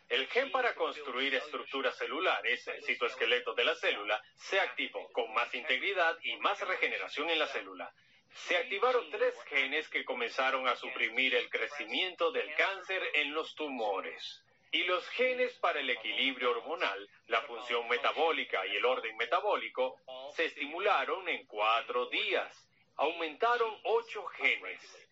El 0.09 0.25
gen 0.27 0.51
para 0.51 0.73
construir 0.73 1.35
estructuras 1.35 1.97
celulares, 1.97 2.65
el 2.67 2.81
citoesqueleto 2.83 3.53
de 3.53 3.65
la 3.65 3.75
célula, 3.75 4.23
se 4.35 4.59
activó 4.59 5.11
con 5.11 5.33
más 5.33 5.53
integridad 5.53 6.17
y 6.23 6.37
más 6.37 6.65
regeneración 6.65 7.29
en 7.29 7.39
la 7.39 7.47
célula. 7.47 7.93
Se 8.31 8.55
activaron 8.55 9.09
tres 9.11 9.35
genes 9.43 9.89
que 9.89 10.05
comenzaron 10.05 10.65
a 10.67 10.77
suprimir 10.77 11.35
el 11.35 11.49
crecimiento 11.49 12.31
del 12.31 12.53
cáncer 12.55 13.01
en 13.15 13.33
los 13.33 13.53
tumores. 13.55 14.43
Y 14.71 14.83
los 14.83 15.05
genes 15.09 15.53
para 15.59 15.81
el 15.81 15.89
equilibrio 15.89 16.51
hormonal, 16.51 17.09
la 17.27 17.41
función 17.41 17.87
metabólica 17.89 18.65
y 18.65 18.77
el 18.77 18.85
orden 18.85 19.15
metabólico 19.17 19.99
se 20.35 20.45
estimularon 20.45 21.27
en 21.27 21.45
cuatro 21.47 22.07
días. 22.07 22.69
Aumentaron 22.95 23.77
ocho 23.83 24.25
genes. 24.27 25.06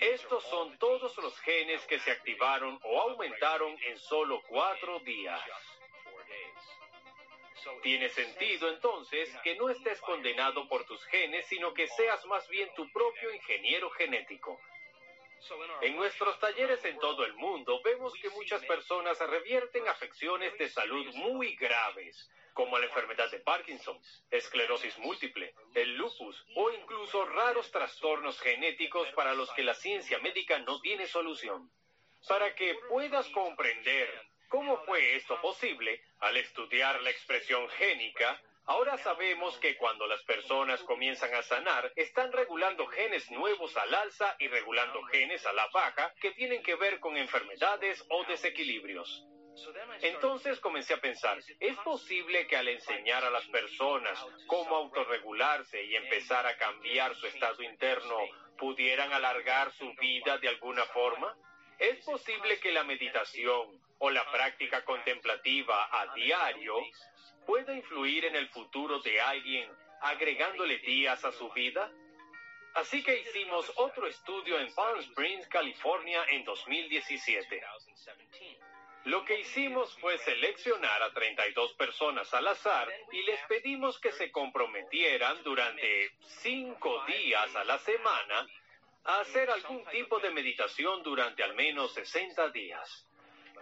Estos 0.00 0.42
son 0.44 0.78
todos 0.78 1.14
los 1.18 1.38
genes 1.40 1.84
que 1.86 1.98
se 1.98 2.10
activaron 2.10 2.80
o 2.82 3.00
aumentaron 3.02 3.76
en 3.82 3.98
solo 3.98 4.42
cuatro 4.48 4.98
días. 5.00 5.40
Tiene 7.82 8.08
sentido 8.08 8.70
entonces 8.70 9.30
que 9.44 9.56
no 9.56 9.68
estés 9.68 10.00
condenado 10.00 10.66
por 10.68 10.84
tus 10.84 11.04
genes, 11.04 11.46
sino 11.46 11.74
que 11.74 11.86
seas 11.88 12.24
más 12.24 12.48
bien 12.48 12.72
tu 12.74 12.90
propio 12.90 13.34
ingeniero 13.34 13.90
genético. 13.90 14.58
En 15.82 15.96
nuestros 15.96 16.38
talleres 16.38 16.82
en 16.84 16.98
todo 16.98 17.24
el 17.24 17.34
mundo 17.34 17.80
vemos 17.82 18.14
que 18.14 18.30
muchas 18.30 18.64
personas 18.64 19.18
revierten 19.20 19.86
afecciones 19.88 20.56
de 20.56 20.68
salud 20.68 21.06
muy 21.14 21.56
graves, 21.56 22.30
como 22.60 22.78
la 22.78 22.84
enfermedad 22.84 23.30
de 23.30 23.38
Parkinson, 23.38 23.98
esclerosis 24.30 24.98
múltiple, 24.98 25.54
el 25.74 25.96
lupus 25.96 26.44
o 26.56 26.70
incluso 26.70 27.24
raros 27.24 27.70
trastornos 27.70 28.38
genéticos 28.38 29.08
para 29.12 29.32
los 29.32 29.50
que 29.52 29.62
la 29.62 29.72
ciencia 29.72 30.18
médica 30.18 30.58
no 30.58 30.78
tiene 30.82 31.06
solución. 31.06 31.72
Para 32.28 32.54
que 32.54 32.74
puedas 32.90 33.26
comprender 33.30 34.10
cómo 34.50 34.76
fue 34.84 35.16
esto 35.16 35.40
posible, 35.40 36.02
al 36.18 36.36
estudiar 36.36 37.00
la 37.00 37.08
expresión 37.08 37.66
génica, 37.70 38.38
Ahora 38.66 38.98
sabemos 38.98 39.56
que 39.56 39.76
cuando 39.78 40.06
las 40.06 40.22
personas 40.22 40.80
comienzan 40.82 41.34
a 41.34 41.42
sanar, 41.42 41.92
están 41.96 42.30
regulando 42.30 42.86
genes 42.86 43.28
nuevos 43.32 43.76
al 43.76 43.92
alza 43.92 44.36
y 44.38 44.46
regulando 44.46 45.02
genes 45.04 45.44
a 45.46 45.52
la 45.54 45.66
baja 45.72 46.14
que 46.20 46.30
tienen 46.32 46.62
que 46.62 46.76
ver 46.76 47.00
con 47.00 47.16
enfermedades 47.16 48.04
o 48.10 48.22
desequilibrios. 48.24 49.26
Entonces 50.02 50.60
comencé 50.60 50.94
a 50.94 51.00
pensar, 51.00 51.38
¿es 51.58 51.76
posible 51.78 52.46
que 52.46 52.56
al 52.56 52.68
enseñar 52.68 53.24
a 53.24 53.30
las 53.30 53.46
personas 53.46 54.18
cómo 54.46 54.76
autorregularse 54.76 55.82
y 55.84 55.96
empezar 55.96 56.46
a 56.46 56.56
cambiar 56.56 57.14
su 57.16 57.26
estado 57.26 57.62
interno, 57.62 58.16
pudieran 58.58 59.12
alargar 59.12 59.72
su 59.72 59.92
vida 59.94 60.38
de 60.38 60.48
alguna 60.48 60.84
forma? 60.86 61.36
¿Es 61.78 62.04
posible 62.04 62.58
que 62.60 62.72
la 62.72 62.84
meditación 62.84 63.80
o 63.98 64.10
la 64.10 64.30
práctica 64.30 64.84
contemplativa 64.84 65.88
a 65.90 66.14
diario 66.14 66.76
pueda 67.46 67.74
influir 67.74 68.26
en 68.26 68.36
el 68.36 68.48
futuro 68.48 69.00
de 69.00 69.20
alguien 69.20 69.70
agregándole 70.02 70.78
días 70.78 71.24
a 71.24 71.32
su 71.32 71.50
vida? 71.52 71.90
Así 72.74 73.02
que 73.02 73.18
hicimos 73.18 73.72
otro 73.76 74.06
estudio 74.06 74.60
en 74.60 74.72
Palm 74.74 75.00
Springs, 75.00 75.48
California 75.48 76.24
en 76.30 76.44
2017. 76.44 77.62
Lo 79.04 79.24
que 79.24 79.40
hicimos 79.40 79.96
fue 79.98 80.18
seleccionar 80.18 81.02
a 81.02 81.12
32 81.12 81.72
personas 81.74 82.32
al 82.34 82.46
azar 82.48 82.86
y 83.12 83.22
les 83.22 83.40
pedimos 83.48 83.98
que 83.98 84.12
se 84.12 84.30
comprometieran 84.30 85.42
durante 85.42 86.10
cinco 86.42 87.02
días 87.06 87.54
a 87.56 87.64
la 87.64 87.78
semana 87.78 88.46
a 89.04 89.20
hacer 89.20 89.50
algún 89.50 89.84
tipo 89.86 90.18
de 90.18 90.30
meditación 90.30 91.02
durante 91.02 91.42
al 91.42 91.54
menos 91.54 91.94
60 91.94 92.50
días. 92.50 93.06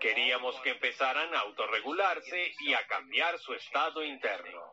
Queríamos 0.00 0.61
que 0.61 0.71
empezaran 0.71 1.33
a 1.33 1.40
autorregularse 1.40 2.52
y 2.61 2.75
a 2.75 2.85
cambiar 2.88 3.38
su 3.38 3.54
estado 3.54 4.02
interno. 4.02 4.73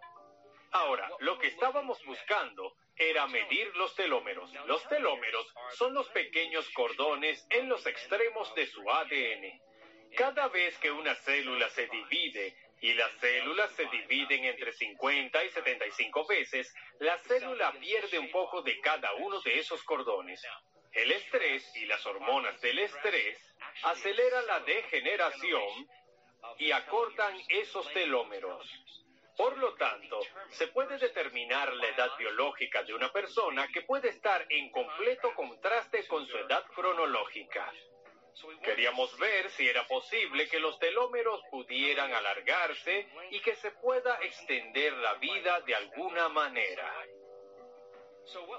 Ahora, 0.71 1.09
lo 1.19 1.37
que 1.37 1.47
estábamos 1.47 2.03
buscando 2.05 2.75
era 2.97 3.27
medir 3.27 3.75
los 3.75 3.93
telómeros. 3.95 4.51
Los 4.65 4.87
telómeros 4.89 5.53
son 5.75 5.93
los 5.93 6.09
pequeños 6.09 6.69
cordones 6.71 7.45
en 7.51 7.69
los 7.69 7.85
extremos 7.85 8.53
de 8.55 8.65
su 8.67 8.89
ADN. 8.89 9.61
Cada 10.15 10.47
vez 10.49 10.77
que 10.79 10.91
una 10.91 11.15
célula 11.15 11.69
se 11.69 11.87
divide 11.87 12.55
y 12.81 12.93
las 12.93 13.11
células 13.19 13.71
se 13.71 13.85
dividen 13.85 14.45
entre 14.45 14.71
50 14.71 15.43
y 15.43 15.49
75 15.49 16.27
veces, 16.27 16.73
la 16.99 17.17
célula 17.19 17.71
pierde 17.79 18.19
un 18.19 18.29
poco 18.31 18.61
de 18.61 18.79
cada 18.81 19.13
uno 19.15 19.39
de 19.41 19.59
esos 19.59 19.83
cordones. 19.83 20.41
El 20.91 21.11
estrés 21.11 21.75
y 21.75 21.85
las 21.85 22.05
hormonas 22.05 22.59
del 22.61 22.79
estrés 22.79 23.37
aceleran 23.83 24.47
la 24.47 24.59
degeneración 24.61 25.89
y 26.57 26.71
acortan 26.71 27.35
esos 27.49 27.91
telómeros. 27.91 28.69
Por 29.35 29.57
lo 29.57 29.73
tanto, 29.73 30.21
se 30.51 30.67
puede 30.67 30.97
determinar 30.97 31.73
la 31.73 31.89
edad 31.89 32.15
biológica 32.17 32.83
de 32.83 32.93
una 32.93 33.11
persona 33.11 33.67
que 33.67 33.81
puede 33.81 34.09
estar 34.09 34.45
en 34.49 34.71
completo 34.71 35.33
contraste 35.35 36.07
con 36.07 36.25
su 36.25 36.37
edad 36.37 36.63
cronológica. 36.73 37.73
Queríamos 38.63 39.17
ver 39.17 39.49
si 39.51 39.67
era 39.67 39.87
posible 39.87 40.47
que 40.49 40.59
los 40.59 40.77
telómeros 40.79 41.41
pudieran 41.49 42.13
alargarse 42.13 43.07
y 43.31 43.39
que 43.39 43.55
se 43.55 43.71
pueda 43.71 44.19
extender 44.23 44.93
la 44.93 45.13
vida 45.15 45.61
de 45.61 45.75
alguna 45.75 46.29
manera. 46.29 46.91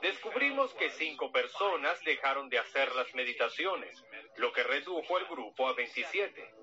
Descubrimos 0.01 0.73
que 0.75 0.91
cinco 0.91 1.33
personas 1.33 2.03
dejaron 2.05 2.49
de 2.49 2.59
hacer 2.59 2.95
las 2.95 3.13
meditaciones, 3.15 4.03
lo 4.37 4.53
que 4.53 4.63
redujo 4.63 5.19
el 5.19 5.27
grupo 5.27 5.69
a 5.69 5.75
27. 5.75 6.55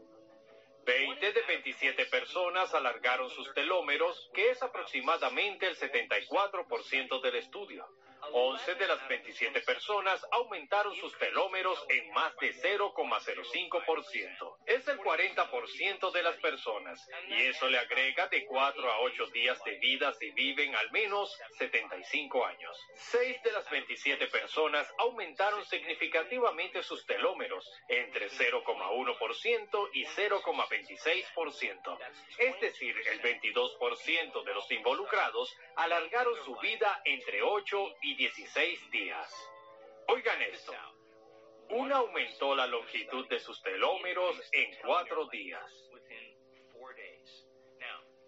20 0.85 1.31
de 1.31 1.41
27 1.43 2.05
personas 2.07 2.73
alargaron 2.73 3.29
sus 3.29 3.53
telómeros, 3.53 4.29
que 4.33 4.49
es 4.49 4.61
aproximadamente 4.61 5.67
el 5.67 5.77
74% 5.77 7.21
del 7.21 7.35
estudio. 7.35 7.87
11 8.35 8.75
de 8.75 8.87
las 8.87 9.07
27 9.07 9.61
personas 9.61 10.25
aumentaron 10.31 10.95
sus 10.95 11.15
telómeros 11.19 11.85
en 11.87 12.11
más 12.13 12.35
de 12.37 12.51
0,05%. 12.51 14.57
Es 14.65 14.87
el 14.87 14.97
40% 14.97 16.11
de 16.11 16.23
las 16.23 16.35
personas 16.37 17.07
y 17.29 17.43
eso 17.43 17.69
le 17.69 17.77
agrega 17.77 18.27
de 18.29 18.43
4 18.45 18.91
a 18.91 19.01
8 19.01 19.27
días 19.27 19.63
de 19.63 19.77
vida 19.77 20.11
si 20.13 20.31
viven 20.31 20.75
al 20.75 20.89
menos 20.91 21.37
75 21.59 22.43
años. 22.43 22.75
6 22.95 23.43
de 23.43 23.51
las 23.51 23.69
27 23.69 24.25
personas 24.27 24.91
aumentaron 24.97 25.63
significativamente 25.65 26.81
sus 26.81 27.05
telómeros 27.05 27.69
entre 27.87 28.31
0,1% 28.31 29.89
y 29.93 30.05
0,26%. 30.05 31.99
Es 32.39 32.59
decir, 32.61 32.95
el 33.11 33.21
22% 33.21 34.43
de 34.43 34.53
los 34.55 34.71
involucrados 34.71 35.55
alargaron 35.75 36.33
su 36.43 36.55
vida 36.57 36.99
entre 37.05 37.43
8 37.43 37.97
y 38.01 38.22
16 38.23 38.89
días. 38.89 39.51
Oigan 40.07 40.41
esto. 40.43 40.71
Una 41.71 41.97
aumentó 41.97 42.55
la 42.55 42.65
longitud 42.67 43.27
de 43.27 43.37
sus 43.37 43.61
telómeros 43.61 44.41
en 44.53 44.77
cuatro 44.81 45.27
días. 45.27 45.69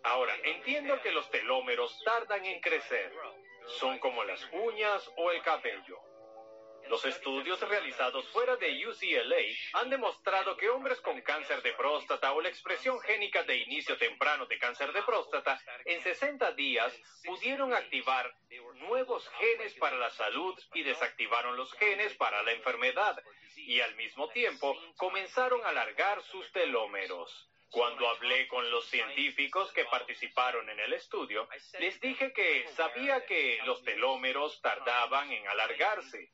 Ahora, 0.04 0.36
entiendo 0.44 1.02
que 1.02 1.12
los 1.14 1.32
telómeros 1.32 1.98
tardan 2.04 2.44
en 2.44 2.60
crecer. 2.60 3.10
Son 3.80 3.98
como 4.00 4.26
las 4.26 4.46
uñas 4.52 5.10
o 5.16 5.32
el 5.32 5.42
cabello. 5.42 5.98
Los 6.90 7.04
estudios 7.06 7.60
realizados 7.62 8.28
fuera 8.30 8.56
de 8.58 8.86
UCLA 8.88 9.38
han 9.74 9.90
demostrado 9.90 10.56
que 10.56 10.70
hombres 10.70 11.02
con 11.02 11.20
cáncer 11.22 11.62
de 11.64 11.74
próstata 11.74 12.32
o 12.34 12.42
la 12.42 12.50
expresión 12.50 13.00
génica 13.02 13.44
de 13.44 13.58
inicio 13.58 13.98
temprano 13.98 14.46
de 14.46 14.60
cáncer 14.60 14.94
de 14.94 15.02
próstata 15.02 15.60
en 15.86 16.02
60 16.02 16.52
días 16.52 16.94
pudieron 17.24 17.74
activar 17.74 18.32
nuevos 18.76 19.28
genes 19.40 19.74
para 19.76 19.98
la 19.98 20.12
salud 20.12 20.58
y 20.74 20.84
desactivaron 20.84 21.58
los 21.58 21.74
genes 21.74 22.14
para 22.16 22.44
la 22.44 22.52
enfermedad 22.52 23.22
y 23.56 23.80
al 23.82 23.96
mismo 23.96 24.30
tiempo 24.30 24.78
comenzaron 24.96 25.66
a 25.66 25.70
alargar 25.70 26.22
sus 26.24 26.52
telómeros. 26.52 27.50
Cuando 27.72 28.08
hablé 28.08 28.48
con 28.48 28.70
los 28.70 28.86
científicos 28.86 29.72
que 29.74 29.86
participaron 29.86 30.70
en 30.70 30.80
el 30.80 30.94
estudio, 30.94 31.50
les 31.80 32.00
dije 32.00 32.32
que 32.32 32.68
sabía 32.76 33.26
que 33.26 33.60
los 33.66 33.84
telómeros 33.84 34.62
tardaban 34.62 35.32
en 35.32 35.48
alargarse 35.48 36.32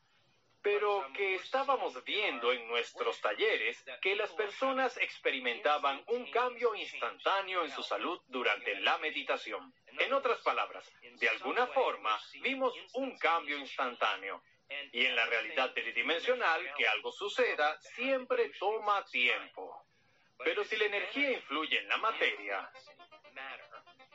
pero 0.62 1.08
que 1.14 1.36
estábamos 1.36 2.04
viendo 2.04 2.52
en 2.52 2.68
nuestros 2.68 3.20
talleres 3.20 3.84
que 4.02 4.16
las 4.16 4.32
personas 4.32 4.96
experimentaban 4.98 6.04
un 6.08 6.30
cambio 6.30 6.76
instantáneo 6.76 7.64
en 7.64 7.72
su 7.72 7.82
salud 7.82 8.22
durante 8.28 8.76
la 8.82 8.98
meditación. 9.00 9.74
En 9.88 10.14
otras 10.14 10.40
palabras, 10.42 10.92
de 11.02 11.30
alguna 11.30 11.68
forma 11.68 12.20
vimos 12.42 12.74
un 12.94 13.18
cambio 13.18 13.58
instantáneo. 13.58 14.44
Y 14.94 15.06
en 15.06 15.16
la 15.18 15.26
realidad 15.26 15.74
tridimensional, 15.74 16.74
que 16.76 16.88
algo 16.88 17.12
suceda 17.12 17.78
siempre 17.82 18.52
toma 18.58 19.04
tiempo. 19.06 19.86
Pero 20.38 20.64
si 20.64 20.78
la 20.78 20.86
energía 20.86 21.32
influye 21.32 21.78
en 21.78 21.90
la 21.90 21.98
materia 21.98 22.72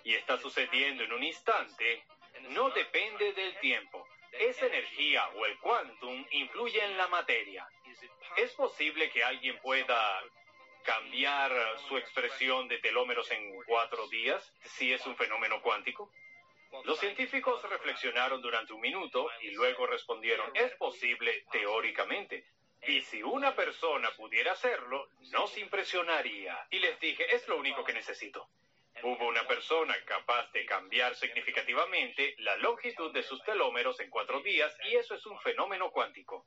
y 0.03 0.15
está 0.15 0.39
sucediendo 0.39 1.05
en 1.05 1.13
un 1.13 1.23
instante, 1.23 2.05
no 2.51 2.71
depende 2.71 3.35
del 3.35 3.59
tiempo 3.59 4.09
esa 4.41 4.67
energía 4.67 5.29
o 5.37 5.47
el 5.47 5.59
quantum 5.59 6.25
influye 6.31 6.85
en 6.85 6.97
la 6.97 7.09
materia. 7.09 7.69
¿Es 8.37 8.53
posible 8.53 9.11
que 9.11 9.25
alguien 9.25 9.59
pueda 9.61 10.23
cambiar 10.83 11.53
su 11.89 11.97
expresión 11.97 12.69
de 12.69 12.79
telómeros 12.79 13.31
en 13.31 13.55
cuatro 13.65 14.07
días 14.09 14.53
si 14.63 14.93
es 14.93 15.05
un 15.07 15.17
fenómeno 15.17 15.61
cuántico? 15.63 16.11
Los 16.85 16.99
científicos 17.01 17.63
reflexionaron 17.69 18.43
durante 18.43 18.73
un 18.73 18.81
minuto 18.81 19.29
y 19.41 19.51
luego 19.53 19.87
respondieron, 19.87 20.51
es 20.55 20.75
posible 20.77 21.45
teóricamente. 21.51 22.45
Y 22.87 23.01
si 23.01 23.23
una 23.23 23.55
persona 23.55 24.11
pudiera 24.17 24.53
hacerlo, 24.53 25.09
nos 25.33 25.57
impresionaría. 25.59 26.67
Y 26.71 26.79
les 26.79 27.01
dije, 27.01 27.35
es 27.35 27.49
lo 27.49 27.57
único 27.57 27.85
que 27.85 27.93
necesito. 27.93 28.49
Hubo 29.03 29.29
una 29.29 29.47
persona 29.47 29.95
capaz 30.05 30.51
de 30.53 30.65
cambiar 30.65 31.15
significativamente 31.15 32.35
la 32.39 32.57
longitud 32.57 33.13
de 33.13 33.23
sus 33.23 33.43
telómeros 33.45 34.01
en 34.01 34.11
cuatro 34.11 34.41
días 34.41 34.77
y 34.85 34.97
eso 34.97 35.15
es 35.15 35.27
un 35.27 35.39
fenómeno 35.41 35.91
cuántico. 35.91 36.47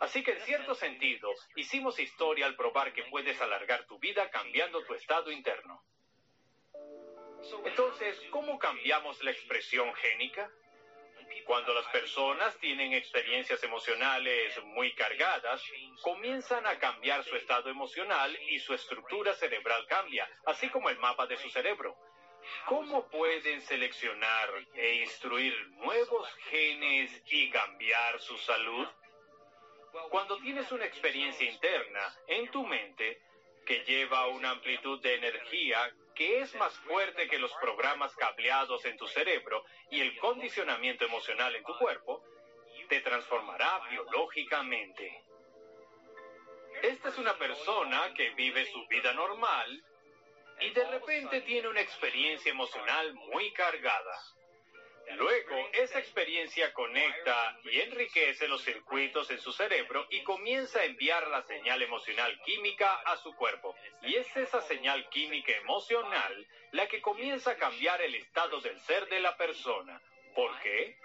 Así 0.00 0.22
que 0.22 0.32
en 0.32 0.40
cierto 0.40 0.74
sentido, 0.74 1.32
hicimos 1.56 1.98
historia 1.98 2.46
al 2.46 2.56
probar 2.56 2.92
que 2.92 3.04
puedes 3.04 3.40
alargar 3.40 3.86
tu 3.86 3.98
vida 3.98 4.30
cambiando 4.30 4.84
tu 4.84 4.94
estado 4.94 5.30
interno. 5.30 5.82
Entonces, 7.64 8.20
¿cómo 8.30 8.58
cambiamos 8.58 9.22
la 9.22 9.30
expresión 9.30 9.92
génica? 9.94 10.50
Cuando 11.44 11.74
las 11.74 11.86
personas 11.86 12.56
tienen 12.58 12.92
experiencias 12.92 13.62
emocionales 13.64 14.62
muy 14.64 14.94
cargadas, 14.94 15.62
comienzan 16.02 16.66
a 16.66 16.78
cambiar 16.78 17.24
su 17.24 17.36
estado 17.36 17.70
emocional 17.70 18.36
y 18.48 18.58
su 18.60 18.74
estructura 18.74 19.34
cerebral 19.34 19.86
cambia, 19.86 20.28
así 20.46 20.68
como 20.68 20.90
el 20.90 20.98
mapa 20.98 21.26
de 21.26 21.36
su 21.36 21.50
cerebro. 21.50 21.96
¿Cómo 22.66 23.08
pueden 23.08 23.60
seleccionar 23.62 24.48
e 24.74 24.94
instruir 25.02 25.54
nuevos 25.70 26.28
genes 26.50 27.22
y 27.26 27.50
cambiar 27.50 28.20
su 28.20 28.36
salud? 28.38 28.86
Cuando 30.10 30.38
tienes 30.38 30.70
una 30.72 30.84
experiencia 30.84 31.48
interna 31.48 32.14
en 32.28 32.50
tu 32.50 32.64
mente 32.66 33.20
que 33.66 33.84
lleva 33.84 34.28
una 34.28 34.50
amplitud 34.50 35.00
de 35.00 35.14
energía 35.16 35.92
que 36.20 36.40
es 36.40 36.54
más 36.56 36.74
fuerte 36.80 37.28
que 37.28 37.38
los 37.38 37.50
programas 37.62 38.14
cableados 38.14 38.84
en 38.84 38.94
tu 38.98 39.06
cerebro 39.06 39.64
y 39.90 40.02
el 40.02 40.18
condicionamiento 40.18 41.06
emocional 41.06 41.56
en 41.56 41.64
tu 41.64 41.74
cuerpo, 41.78 42.22
te 42.90 43.00
transformará 43.00 43.80
biológicamente. 43.88 45.24
Esta 46.82 47.08
es 47.08 47.16
una 47.16 47.38
persona 47.38 48.12
que 48.12 48.34
vive 48.34 48.66
su 48.66 48.86
vida 48.88 49.14
normal 49.14 49.82
y 50.60 50.68
de 50.74 50.90
repente 50.90 51.40
tiene 51.40 51.68
una 51.68 51.80
experiencia 51.80 52.52
emocional 52.52 53.14
muy 53.14 53.50
cargada. 53.54 54.18
Luego, 55.16 55.68
esa 55.72 55.98
experiencia 55.98 56.72
conecta 56.72 57.58
y 57.64 57.80
enriquece 57.80 58.48
los 58.48 58.62
circuitos 58.62 59.30
en 59.30 59.40
su 59.40 59.52
cerebro 59.52 60.06
y 60.10 60.22
comienza 60.22 60.80
a 60.80 60.84
enviar 60.84 61.26
la 61.28 61.42
señal 61.42 61.82
emocional 61.82 62.40
química 62.44 62.94
a 63.04 63.16
su 63.16 63.34
cuerpo. 63.34 63.74
Y 64.02 64.16
es 64.16 64.36
esa 64.36 64.60
señal 64.62 65.08
química 65.10 65.52
emocional 65.52 66.46
la 66.72 66.86
que 66.86 67.00
comienza 67.00 67.52
a 67.52 67.56
cambiar 67.56 68.00
el 68.02 68.14
estado 68.14 68.60
del 68.60 68.78
ser 68.80 69.08
de 69.08 69.20
la 69.20 69.36
persona. 69.36 70.00
¿Por 70.34 70.58
qué? 70.60 70.96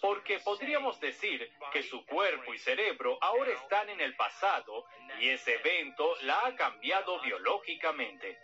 Porque 0.00 0.38
podríamos 0.40 1.00
decir 1.00 1.50
que 1.72 1.82
su 1.82 2.06
cuerpo 2.06 2.54
y 2.54 2.58
cerebro 2.58 3.18
ahora 3.20 3.52
están 3.52 3.88
en 3.90 4.00
el 4.00 4.14
pasado 4.14 4.86
y 5.20 5.28
ese 5.30 5.54
evento 5.54 6.16
la 6.22 6.46
ha 6.46 6.54
cambiado 6.54 7.20
biológicamente. 7.20 8.38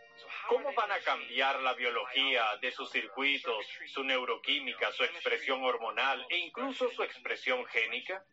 ¿Cómo 0.49 0.73
van 0.75 0.93
a 0.93 0.99
cambiar 1.01 1.61
la 1.61 1.73
biología 1.75 2.57
de 2.61 2.71
sus 2.73 2.91
circuitos, 2.91 3.67
su 3.87 4.05
neuroquímica, 4.05 4.93
su 4.93 5.05
expresión 5.05 5.63
hormonal 5.63 6.27
e 6.29 6.39
incluso 6.39 6.91
su 6.91 7.03
expresión 7.03 7.65
génica? 7.67 8.25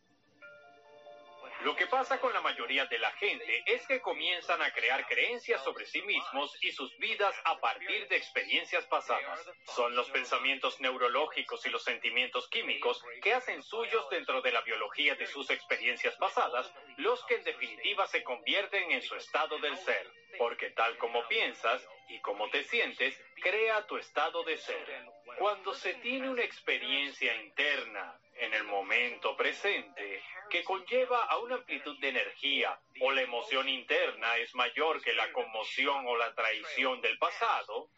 Lo 1.62 1.76
que 1.76 1.88
pasa 1.88 2.20
con 2.22 2.32
la 2.32 2.40
mayoría 2.40 2.86
de 2.86 2.98
la 3.00 3.12
gente 3.12 3.64
es 3.66 3.86
que 3.86 4.00
comienzan 4.00 4.62
a 4.62 4.72
crear 4.72 5.06
creencias 5.08 5.62
sobre 5.62 5.86
sí 5.86 6.02
mismos 6.04 6.58
y 6.62 6.72
sus 6.72 6.98
vidas 7.00 7.36
a 7.44 7.60
partir 7.60 8.08
de 8.08 8.16
experiencias 8.16 8.86
pasadas. 8.86 9.46
Son 9.76 9.94
los 9.94 10.10
pensamientos 10.10 10.80
neurológicos 10.80 11.66
y 11.66 11.70
los 11.70 11.84
sentimientos 11.84 12.48
químicos 12.48 13.04
que 13.22 13.34
hacen 13.34 13.62
suyos 13.62 14.10
dentro 14.10 14.42
de 14.42 14.54
la 14.54 14.62
biología 14.62 15.16
de 15.16 15.28
sus 15.28 15.50
experiencias 15.50 16.16
pasadas 16.16 16.74
los 16.96 17.24
que 17.26 17.36
en 17.36 17.44
definitiva 17.44 18.08
se 18.08 18.24
convierten 18.24 18.92
en 18.92 19.02
su 19.02 19.16
estado 19.16 19.60
del 19.60 19.78
ser. 19.78 20.10
Porque 20.38 20.70
tal 20.70 20.98
como 20.98 21.28
piensas 21.28 21.86
y 22.08 22.22
como 22.22 22.50
te 22.50 22.64
sientes, 22.64 23.22
crea 23.42 23.86
tu 23.86 23.98
estado 23.98 24.44
de 24.44 24.58
ser. 24.58 25.06
Cuando 25.38 25.74
se 25.74 25.94
tiene 25.96 26.30
una 26.30 26.44
experiencia 26.44 27.36
interna 27.36 28.18
en 28.40 28.54
el 28.54 28.64
momento 28.64 29.36
presente, 29.36 30.24
que 30.50 30.64
conlleva 30.64 31.26
a 31.26 31.38
una 31.38 31.56
amplitud 31.56 32.00
de 32.00 32.10
energía 32.10 32.80
o 33.02 33.12
la 33.12 33.22
emoción 33.22 33.70
interna 33.70 34.38
es 34.38 34.54
mayor 34.56 35.02
que 35.02 35.14
la 35.14 35.32
conmoción 35.32 36.08
o 36.08 36.16
la 36.16 36.34
traición 36.34 37.02
del 37.02 37.18
pasado, 37.18 37.90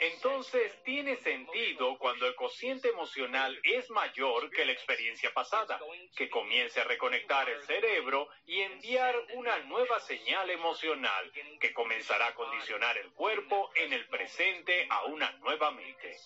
entonces 0.00 0.82
tiene 0.84 1.16
sentido 1.16 1.98
cuando 1.98 2.26
el 2.26 2.34
cociente 2.34 2.88
emocional 2.88 3.58
es 3.64 3.90
mayor 3.90 4.50
que 4.50 4.64
la 4.64 4.72
experiencia 4.72 5.32
pasada, 5.32 5.80
que 6.16 6.30
comience 6.30 6.80
a 6.80 6.84
reconectar 6.84 7.48
el 7.48 7.62
cerebro 7.62 8.28
y 8.46 8.60
enviar 8.60 9.14
una 9.34 9.58
nueva 9.60 9.98
señal 10.00 10.50
emocional 10.50 11.32
que 11.60 11.72
comenzará 11.72 12.28
a 12.28 12.34
condicionar 12.34 12.96
el 12.98 13.12
cuerpo 13.12 13.70
en 13.74 13.92
el 13.92 14.06
presente 14.08 14.86
a 14.88 15.04
una 15.04 15.30
nueva 15.38 15.70
mente. 15.70 16.16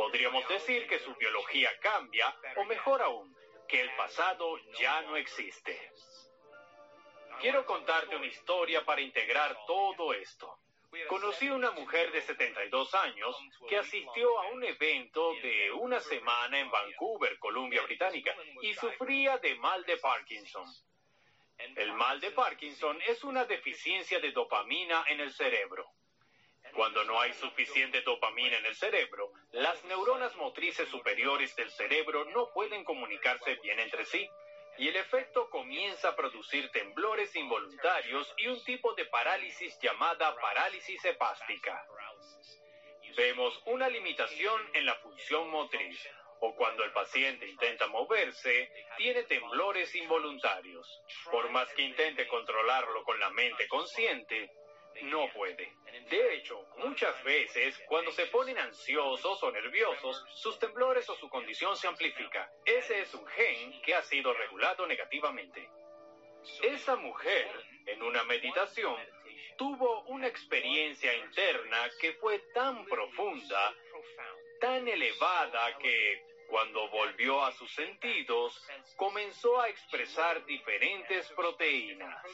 Podríamos 0.00 0.48
decir 0.48 0.86
que 0.86 0.98
su 0.98 1.14
biología 1.16 1.68
cambia, 1.78 2.34
o 2.56 2.64
mejor 2.64 3.02
aún, 3.02 3.36
que 3.68 3.82
el 3.82 3.94
pasado 3.96 4.56
ya 4.78 5.02
no 5.02 5.14
existe. 5.14 5.78
Quiero 7.38 7.66
contarte 7.66 8.16
una 8.16 8.24
historia 8.24 8.82
para 8.82 9.02
integrar 9.02 9.54
todo 9.66 10.14
esto. 10.14 10.58
Conocí 11.06 11.48
a 11.48 11.54
una 11.54 11.72
mujer 11.72 12.12
de 12.12 12.22
72 12.22 12.94
años 12.94 13.36
que 13.68 13.76
asistió 13.76 14.40
a 14.40 14.48
un 14.48 14.64
evento 14.64 15.34
de 15.34 15.70
una 15.70 16.00
semana 16.00 16.58
en 16.58 16.70
Vancouver, 16.70 17.38
Columbia 17.38 17.82
Británica, 17.82 18.34
y 18.62 18.72
sufría 18.72 19.36
de 19.36 19.54
mal 19.56 19.84
de 19.84 19.98
Parkinson. 19.98 20.66
El 21.76 21.92
mal 21.92 22.18
de 22.20 22.30
Parkinson 22.30 22.98
es 23.06 23.22
una 23.22 23.44
deficiencia 23.44 24.18
de 24.18 24.32
dopamina 24.32 25.04
en 25.08 25.20
el 25.20 25.30
cerebro. 25.30 25.92
Cuando 26.74 27.04
no 27.04 27.20
hay 27.20 27.32
suficiente 27.34 28.02
dopamina 28.02 28.56
en 28.56 28.66
el 28.66 28.74
cerebro, 28.74 29.32
las 29.52 29.82
neuronas 29.84 30.34
motrices 30.36 30.88
superiores 30.88 31.54
del 31.56 31.70
cerebro 31.70 32.24
no 32.26 32.50
pueden 32.52 32.84
comunicarse 32.84 33.56
bien 33.56 33.80
entre 33.80 34.04
sí 34.04 34.28
y 34.78 34.88
el 34.88 34.96
efecto 34.96 35.50
comienza 35.50 36.08
a 36.08 36.16
producir 36.16 36.70
temblores 36.70 37.34
involuntarios 37.36 38.32
y 38.38 38.46
un 38.46 38.62
tipo 38.64 38.94
de 38.94 39.04
parálisis 39.06 39.78
llamada 39.80 40.34
parálisis 40.36 41.04
hepástica. 41.04 41.86
Vemos 43.16 43.60
una 43.66 43.88
limitación 43.88 44.62
en 44.72 44.86
la 44.86 44.94
función 44.96 45.50
motriz 45.50 46.08
o 46.40 46.54
cuando 46.54 46.84
el 46.84 46.92
paciente 46.92 47.46
intenta 47.46 47.86
moverse, 47.88 48.72
tiene 48.96 49.24
temblores 49.24 49.94
involuntarios. 49.94 51.02
Por 51.30 51.50
más 51.50 51.68
que 51.74 51.82
intente 51.82 52.26
controlarlo 52.26 53.04
con 53.04 53.20
la 53.20 53.28
mente 53.30 53.68
consciente, 53.68 54.50
no 55.02 55.32
puede. 55.32 55.72
De 56.08 56.34
hecho, 56.34 56.66
muchas 56.78 57.22
veces, 57.24 57.78
cuando 57.86 58.10
se 58.12 58.26
ponen 58.26 58.58
ansiosos 58.58 59.42
o 59.42 59.50
nerviosos, 59.52 60.24
sus 60.34 60.58
temblores 60.58 61.08
o 61.08 61.16
su 61.16 61.28
condición 61.28 61.76
se 61.76 61.86
amplifica. 61.86 62.50
Ese 62.64 63.00
es 63.00 63.14
un 63.14 63.26
gen 63.28 63.80
que 63.82 63.94
ha 63.94 64.02
sido 64.02 64.32
regulado 64.34 64.86
negativamente. 64.86 65.68
Esa 66.62 66.96
mujer, 66.96 67.48
en 67.86 68.02
una 68.02 68.24
meditación, 68.24 68.96
tuvo 69.56 70.02
una 70.04 70.26
experiencia 70.26 71.14
interna 71.14 71.90
que 72.00 72.14
fue 72.14 72.38
tan 72.54 72.84
profunda, 72.86 73.74
tan 74.60 74.88
elevada 74.88 75.76
que, 75.78 76.24
cuando 76.48 76.88
volvió 76.88 77.44
a 77.44 77.52
sus 77.52 77.72
sentidos, 77.74 78.66
comenzó 78.96 79.60
a 79.60 79.68
expresar 79.68 80.44
diferentes 80.46 81.30
proteínas. 81.32 82.24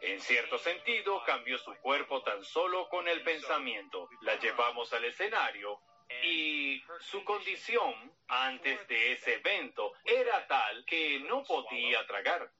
En 0.00 0.20
cierto 0.20 0.58
sentido, 0.58 1.22
cambió 1.24 1.58
su 1.58 1.74
cuerpo 1.76 2.22
tan 2.22 2.44
solo 2.44 2.88
con 2.88 3.08
el 3.08 3.22
pensamiento. 3.22 4.08
La 4.20 4.38
llevamos 4.38 4.92
al 4.92 5.04
escenario 5.04 5.80
y 6.22 6.82
su 7.00 7.24
condición 7.24 8.12
antes 8.28 8.86
de 8.88 9.12
ese 9.12 9.34
evento 9.34 9.92
era 10.04 10.46
tal 10.46 10.84
que 10.84 11.20
no 11.20 11.42
podía 11.42 12.06
tragar, 12.06 12.50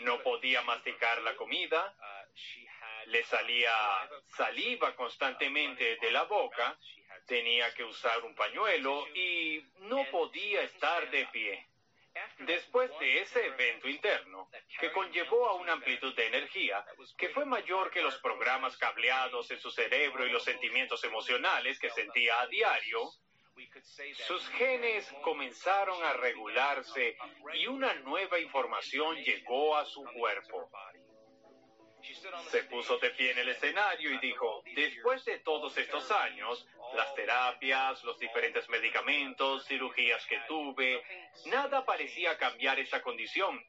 no 0.00 0.22
podía 0.22 0.62
masticar 0.62 1.20
la 1.22 1.36
comida, 1.36 1.94
le 3.06 3.22
salía 3.24 3.72
saliva 4.36 4.94
constantemente 4.96 5.96
de 5.96 6.10
la 6.10 6.24
boca, 6.24 6.78
tenía 7.26 7.72
que 7.74 7.84
usar 7.84 8.22
un 8.24 8.34
pañuelo 8.34 9.06
y 9.14 9.62
no 9.80 10.04
podía 10.10 10.62
estar 10.62 11.10
de 11.10 11.26
pie. 11.26 11.68
Después 12.38 12.90
de 13.00 13.22
ese 13.22 13.46
evento 13.46 13.88
interno, 13.88 14.48
que 14.78 14.92
conllevó 14.92 15.48
a 15.48 15.54
una 15.54 15.72
amplitud 15.72 16.14
de 16.14 16.26
energía 16.26 16.84
que 17.16 17.30
fue 17.30 17.44
mayor 17.44 17.90
que 17.90 18.02
los 18.02 18.16
programas 18.18 18.76
cableados 18.76 19.50
en 19.50 19.58
su 19.58 19.70
cerebro 19.70 20.26
y 20.26 20.30
los 20.30 20.44
sentimientos 20.44 21.02
emocionales 21.04 21.78
que 21.78 21.90
sentía 21.90 22.40
a 22.40 22.46
diario, 22.46 23.10
sus 24.26 24.48
genes 24.50 25.12
comenzaron 25.22 26.02
a 26.04 26.12
regularse 26.14 27.16
y 27.54 27.66
una 27.66 27.94
nueva 27.94 28.38
información 28.38 29.16
llegó 29.16 29.76
a 29.76 29.84
su 29.84 30.04
cuerpo. 30.04 30.70
Se 32.50 32.64
puso 32.64 32.98
de 32.98 33.10
pie 33.10 33.30
en 33.30 33.38
el 33.38 33.48
escenario 33.48 34.10
y 34.10 34.18
dijo, 34.18 34.62
después 34.74 35.24
de 35.24 35.38
todos 35.38 35.76
estos 35.78 36.10
años, 36.10 36.66
las 36.94 37.14
terapias, 37.14 38.02
los 38.04 38.18
diferentes 38.18 38.68
medicamentos, 38.68 39.66
cirugías 39.66 40.24
que 40.26 40.38
tuve, 40.48 41.02
nada 41.46 41.84
parecía 41.84 42.36
cambiar 42.38 42.78
esa 42.78 43.02
condición. 43.02 43.64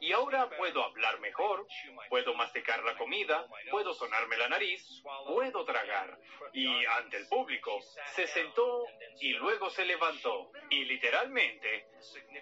Y 0.00 0.12
ahora 0.12 0.48
puedo 0.50 0.82
hablar 0.82 1.20
mejor, 1.20 1.66
puedo 2.08 2.34
masticar 2.34 2.82
la 2.84 2.96
comida, 2.96 3.46
puedo 3.70 3.94
sonarme 3.94 4.36
la 4.36 4.48
nariz, 4.48 5.02
puedo 5.26 5.64
tragar. 5.64 6.18
Y 6.52 6.84
ante 6.86 7.16
el 7.18 7.28
público, 7.28 7.80
se 8.14 8.26
sentó 8.26 8.86
y 9.20 9.32
luego 9.32 9.70
se 9.70 9.84
levantó. 9.84 10.50
Y 10.70 10.84
literalmente, 10.84 11.88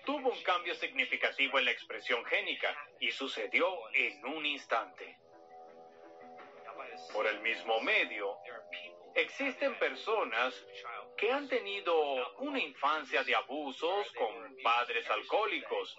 tuvo 0.05 0.31
un 0.31 0.43
cambio 0.43 0.75
significativo 0.75 1.59
en 1.59 1.67
la 1.67 1.71
expresión 1.71 2.25
génica 2.25 2.77
y 3.01 3.11
sucedió 3.11 3.69
en 3.95 4.25
un 4.27 4.47
instante. 4.47 5.19
Por 7.13 7.27
el 7.27 7.41
mismo 7.41 7.81
medio, 7.81 8.39
existen 9.15 9.79
personas 9.79 10.55
que 11.17 11.31
han 11.31 11.49
tenido 11.49 12.37
una 12.39 12.59
infancia 12.59 13.23
de 13.25 13.35
abusos 13.35 14.11
con 14.13 14.57
padres 14.63 15.09
alcohólicos, 15.11 15.97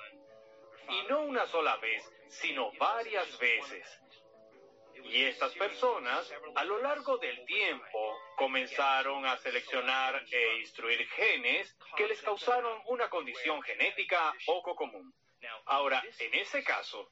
y 0.89 1.07
no 1.09 1.21
una 1.21 1.45
sola 1.47 1.77
vez, 1.77 2.03
sino 2.27 2.71
varias 2.73 3.37
veces. 3.37 3.99
Y 5.03 5.23
estas 5.23 5.53
personas, 5.53 6.31
a 6.55 6.63
lo 6.63 6.81
largo 6.81 7.17
del 7.17 7.45
tiempo, 7.45 8.17
comenzaron 8.37 9.25
a 9.25 9.37
seleccionar 9.37 10.23
e 10.31 10.57
instruir 10.59 11.07
genes 11.09 11.75
que 11.95 12.07
les 12.07 12.21
causaron 12.21 12.81
una 12.85 13.09
condición 13.09 13.61
genética 13.63 14.33
poco 14.45 14.75
común. 14.75 15.13
Ahora, 15.65 16.01
en 16.19 16.33
ese 16.35 16.63
caso, 16.63 17.11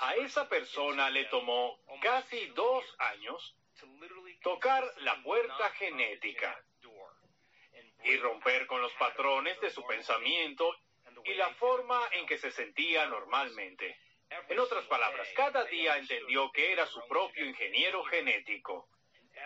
a 0.00 0.14
esa 0.16 0.48
persona 0.48 1.10
le 1.10 1.24
tomó 1.26 1.78
casi 2.00 2.46
dos 2.48 2.84
años 2.98 3.54
tocar 4.46 4.84
la 4.98 5.20
puerta 5.24 5.70
genética 5.70 6.56
y 8.04 8.16
romper 8.18 8.68
con 8.68 8.80
los 8.80 8.92
patrones 8.92 9.60
de 9.60 9.70
su 9.70 9.84
pensamiento 9.84 10.72
y 11.24 11.34
la 11.34 11.52
forma 11.54 12.00
en 12.12 12.26
que 12.26 12.38
se 12.38 12.52
sentía 12.52 13.06
normalmente. 13.06 13.98
En 14.48 14.60
otras 14.60 14.84
palabras, 14.84 15.26
cada 15.34 15.64
día 15.64 15.98
entendió 15.98 16.52
que 16.52 16.70
era 16.70 16.86
su 16.86 17.00
propio 17.08 17.44
ingeniero 17.44 18.04
genético 18.04 18.88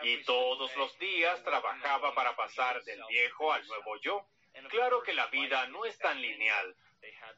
y 0.02 0.22
todos 0.24 0.76
los 0.76 0.98
días 0.98 1.42
trabajaba 1.44 2.14
para 2.14 2.36
pasar 2.36 2.82
del 2.84 3.02
viejo 3.08 3.54
al 3.54 3.66
nuevo 3.68 3.96
yo. 4.02 4.26
Claro 4.68 5.02
que 5.02 5.14
la 5.14 5.28
vida 5.28 5.66
no 5.68 5.86
es 5.86 5.96
tan 5.98 6.20
lineal. 6.20 6.76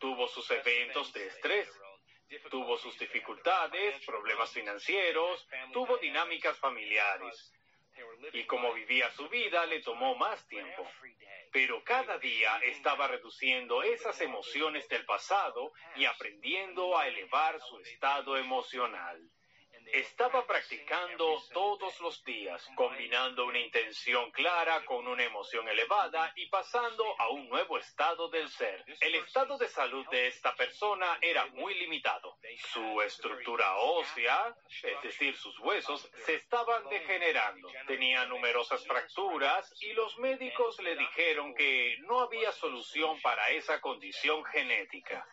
Tuvo 0.00 0.26
sus 0.26 0.50
eventos 0.50 1.12
de 1.12 1.28
estrés, 1.28 1.70
tuvo 2.50 2.78
sus 2.78 2.98
dificultades, 2.98 4.04
problemas 4.04 4.50
financieros, 4.52 5.46
tuvo 5.72 5.98
dinámicas 5.98 6.58
familiares. 6.58 7.52
Y 8.32 8.44
como 8.44 8.72
vivía 8.72 9.10
su 9.10 9.28
vida, 9.28 9.66
le 9.66 9.80
tomó 9.80 10.14
más 10.16 10.46
tiempo. 10.48 10.88
Pero 11.52 11.84
cada 11.84 12.18
día 12.18 12.58
estaba 12.62 13.08
reduciendo 13.08 13.82
esas 13.82 14.20
emociones 14.22 14.88
del 14.88 15.04
pasado 15.04 15.72
y 15.96 16.06
aprendiendo 16.06 16.96
a 16.96 17.06
elevar 17.06 17.60
su 17.60 17.78
estado 17.80 18.36
emocional. 18.38 19.20
Estaba 19.92 20.46
practicando 20.46 21.42
todos 21.52 22.00
los 22.00 22.24
días, 22.24 22.66
combinando 22.74 23.46
una 23.46 23.58
intención 23.58 24.30
clara 24.30 24.84
con 24.84 25.06
una 25.06 25.24
emoción 25.24 25.68
elevada 25.68 26.32
y 26.36 26.46
pasando 26.46 27.04
a 27.18 27.28
un 27.30 27.48
nuevo 27.48 27.78
estado 27.78 28.28
del 28.28 28.48
ser. 28.48 28.84
El 29.00 29.14
estado 29.16 29.58
de 29.58 29.68
salud 29.68 30.06
de 30.10 30.28
esta 30.28 30.54
persona 30.54 31.18
era 31.20 31.46
muy 31.46 31.74
limitado. 31.74 32.38
Su 32.72 33.02
estructura 33.02 33.76
ósea, 33.76 34.54
es 34.82 35.02
decir, 35.02 35.36
sus 35.36 35.58
huesos, 35.60 36.08
se 36.24 36.34
estaban 36.34 36.88
degenerando. 36.88 37.68
Tenía 37.86 38.24
numerosas 38.26 38.86
fracturas 38.86 39.72
y 39.80 39.92
los 39.92 40.18
médicos 40.18 40.80
le 40.80 40.96
dijeron 40.96 41.54
que 41.54 41.96
no 42.00 42.20
había 42.20 42.52
solución 42.52 43.20
para 43.20 43.50
esa 43.50 43.80
condición 43.80 44.44
genética. 44.44 45.26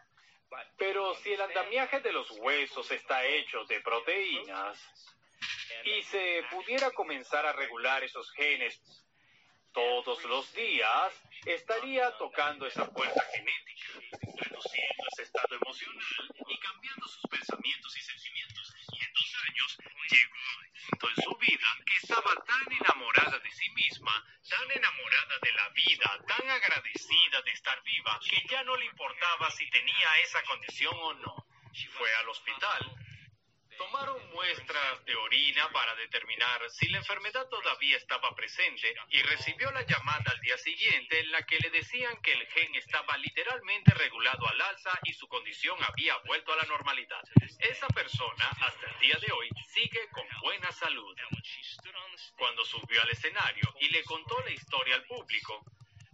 Pero 0.78 1.14
si 1.16 1.34
el 1.34 1.42
andamiaje 1.42 2.00
de 2.00 2.12
los 2.12 2.30
huesos 2.32 2.90
está 2.92 3.26
hecho 3.26 3.64
de 3.66 3.80
proteínas 3.82 4.78
y 5.84 6.02
se 6.04 6.44
pudiera 6.50 6.92
comenzar 6.92 7.46
a 7.46 7.54
regular 7.54 8.04
esos 8.04 8.32
genes 8.32 8.82
todos 9.72 10.24
los 10.26 10.52
días, 10.54 11.14
estaría 11.46 12.12
tocando 12.18 12.66
esa 12.66 12.92
puerta 12.92 13.22
genética, 13.32 13.88
reduciendo 14.36 15.04
ese 15.14 15.24
estado 15.24 15.56
emocional 15.56 16.36
y 16.48 16.60
cambiando 16.60 17.08
sus 17.08 17.30
pensamientos 17.30 17.98
y 17.98 18.02
sentimientos. 18.02 18.59
Años 19.20 19.78
llegó 20.10 20.40
punto 20.90 21.10
en 21.10 21.24
su 21.24 21.36
vida 21.38 21.68
que 21.86 21.96
estaba 21.98 22.34
tan 22.46 22.72
enamorada 22.72 23.38
de 23.40 23.52
sí 23.52 23.70
misma, 23.72 24.26
tan 24.50 24.72
enamorada 24.72 25.38
de 25.42 25.52
la 25.52 25.70
vida, 25.70 26.20
tan 26.26 26.50
agradecida 26.50 27.42
de 27.44 27.52
estar 27.52 27.84
viva, 27.84 28.18
que 28.30 28.42
ya 28.48 28.64
no 28.64 28.78
le 28.78 28.86
importaba 28.86 29.52
si 29.52 29.70
tenía 29.70 30.16
esa 30.24 30.42
condición 30.44 30.96
o 30.96 31.14
no. 31.16 31.46
Fue 31.98 32.14
al 32.16 32.30
hospital, 32.30 32.99
tomaron 33.80 34.20
muestras 34.34 35.06
de 35.06 35.16
orina 35.16 35.70
para 35.72 35.96
determinar 35.96 36.70
si 36.70 36.90
la 36.90 36.98
enfermedad 36.98 37.48
todavía 37.48 37.96
estaba 37.96 38.36
presente 38.36 38.94
y 39.10 39.22
recibió 39.22 39.72
la 39.72 39.86
llamada 39.86 40.26
al 40.34 40.42
día 40.42 40.58
siguiente 40.58 41.22
en 41.22 41.32
la 41.32 41.46
que 41.46 41.60
le 41.60 41.70
decían 41.70 42.22
que 42.22 42.34
el 42.34 42.46
gen 42.48 42.76
estaba 42.76 43.18
literalmente 43.18 43.94
regulado 43.94 44.46
al 44.50 44.60
alza 44.60 44.92
y 45.06 45.14
su 45.14 45.30
condición 45.30 45.78
había 45.82 46.18
vuelto 46.26 46.52
a 46.52 46.58
la 46.58 46.64
normalidad. 46.64 47.24
Esa 47.60 47.88
persona, 47.88 48.50
hasta 48.60 48.86
el 48.86 49.00
día 49.00 49.18
de 49.26 49.32
hoy, 49.32 49.50
sigue 49.70 50.10
con 50.12 50.28
buena 50.42 50.70
salud. 50.74 51.16
Cuando 52.38 52.66
subió 52.66 53.02
al 53.02 53.10
escenario 53.12 53.74
y 53.80 53.88
le 53.92 54.04
contó 54.04 54.42
la 54.42 54.52
historia 54.52 54.96
al 54.96 55.06
público, 55.06 55.64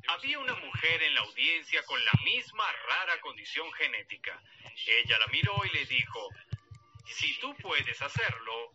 había 0.07 0.37
una 0.37 0.53
mujer 0.53 1.01
en 1.01 1.15
la 1.15 1.21
audiencia 1.21 1.83
con 1.85 2.03
la 2.05 2.13
misma 2.23 2.71
rara 2.87 3.19
condición 3.21 3.73
genética. 3.73 4.39
Ella 4.85 5.17
la 5.17 5.27
miró 5.27 5.59
y 5.65 5.69
le 5.75 5.85
dijo, 5.85 6.29
si 7.13 7.39
tú 7.39 7.55
puedes 7.57 8.01
hacerlo, 8.01 8.71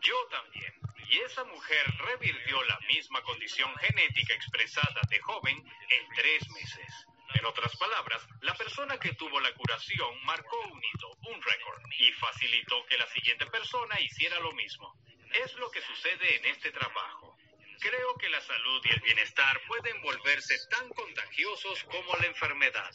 yo 0.00 0.16
también. 0.30 0.72
Y 1.08 1.18
esa 1.18 1.44
mujer 1.44 1.84
revirtió 1.98 2.62
la 2.64 2.78
misma 2.88 3.22
condición 3.22 3.74
genética 3.76 4.34
expresada 4.34 5.00
de 5.08 5.20
joven 5.20 5.56
en 5.56 6.08
tres 6.14 6.48
meses. 6.50 7.06
En 7.34 7.44
otras 7.44 7.76
palabras, 7.76 8.26
la 8.40 8.54
persona 8.54 8.98
que 8.98 9.12
tuvo 9.14 9.40
la 9.40 9.52
curación 9.54 10.24
marcó 10.24 10.60
un 10.60 10.82
hito, 10.82 11.10
un 11.28 11.42
récord, 11.42 11.82
y 11.98 12.12
facilitó 12.12 12.84
que 12.86 12.98
la 12.98 13.06
siguiente 13.08 13.46
persona 13.46 14.00
hiciera 14.00 14.40
lo 14.40 14.52
mismo. 14.52 14.94
Es 15.32 15.52
lo 15.54 15.70
que 15.70 15.82
sucede 15.82 16.36
en 16.36 16.46
este 16.46 16.70
trabajo. 16.72 17.36
Creo 17.80 18.16
que 18.16 18.28
la 18.28 18.40
salud 18.40 18.80
y 18.84 18.92
el 18.92 19.00
bienestar 19.00 19.60
pueden 19.66 20.00
volverse 20.02 20.56
tan 20.70 20.88
contagiosos 20.88 21.84
como 21.84 22.16
la 22.16 22.26
enfermedad. 22.26 22.94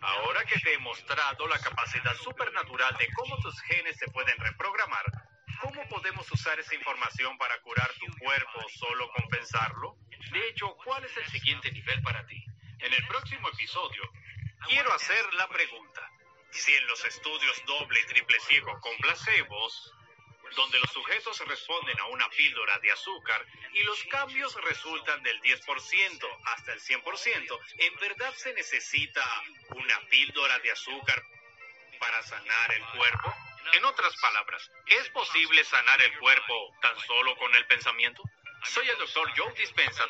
Ahora 0.00 0.44
que 0.44 0.58
te 0.60 0.74
he 0.74 0.78
mostrado 0.78 1.46
la 1.48 1.58
capacidad 1.58 2.14
supernatural 2.16 2.96
de 2.98 3.08
cómo 3.14 3.36
tus 3.38 3.60
genes 3.62 3.96
se 3.96 4.06
pueden 4.08 4.36
reprogramar, 4.38 5.04
¿cómo 5.60 5.88
podemos 5.88 6.30
usar 6.30 6.58
esa 6.60 6.74
información 6.74 7.36
para 7.36 7.60
curar 7.62 7.90
tu 7.94 8.06
cuerpo 8.18 8.60
solo 8.78 9.10
con 9.10 9.28
pensarlo? 9.28 9.96
De 10.30 10.48
hecho, 10.48 10.74
¿cuál 10.84 11.04
es 11.04 11.16
el 11.16 11.26
siguiente 11.26 11.72
nivel 11.72 12.00
para 12.02 12.24
ti? 12.26 12.44
En 12.78 12.94
el 12.94 13.06
próximo 13.08 13.48
episodio, 13.48 14.02
quiero 14.68 14.92
hacer 14.92 15.34
la 15.34 15.48
pregunta. 15.48 16.08
Si 16.50 16.74
en 16.74 16.86
los 16.86 17.04
estudios 17.04 17.62
doble 17.66 18.00
y 18.00 18.06
triple 18.06 18.38
ciego 18.40 18.78
con 18.80 18.96
placebos, 18.98 19.92
donde 20.54 20.78
los 20.78 20.90
sujetos 20.90 21.38
responden 21.46 21.98
a 22.00 22.06
una 22.06 22.28
píldora 22.30 22.78
de 22.78 22.92
azúcar 22.92 23.44
y 23.72 23.82
los 23.84 24.02
cambios 24.04 24.54
resultan 24.62 25.22
del 25.22 25.40
10% 25.40 26.38
hasta 26.44 26.72
el 26.72 26.80
100%, 26.80 27.60
¿en 27.78 27.96
verdad 27.96 28.32
se 28.34 28.52
necesita 28.54 29.24
una 29.70 30.00
píldora 30.08 30.58
de 30.60 30.70
azúcar 30.70 31.22
para 31.98 32.22
sanar 32.22 32.72
el 32.72 32.84
cuerpo? 32.96 33.34
En 33.74 33.84
otras 33.84 34.14
palabras, 34.16 34.70
¿es 34.86 35.08
posible 35.10 35.62
sanar 35.64 36.00
el 36.00 36.18
cuerpo 36.18 36.74
tan 36.80 36.98
solo 37.00 37.36
con 37.36 37.54
el 37.54 37.66
pensamiento? 37.66 38.22
Soy 38.64 38.88
el 38.88 38.98
doctor 38.98 39.30
Joe 39.36 39.52
Dispensa 39.54 40.06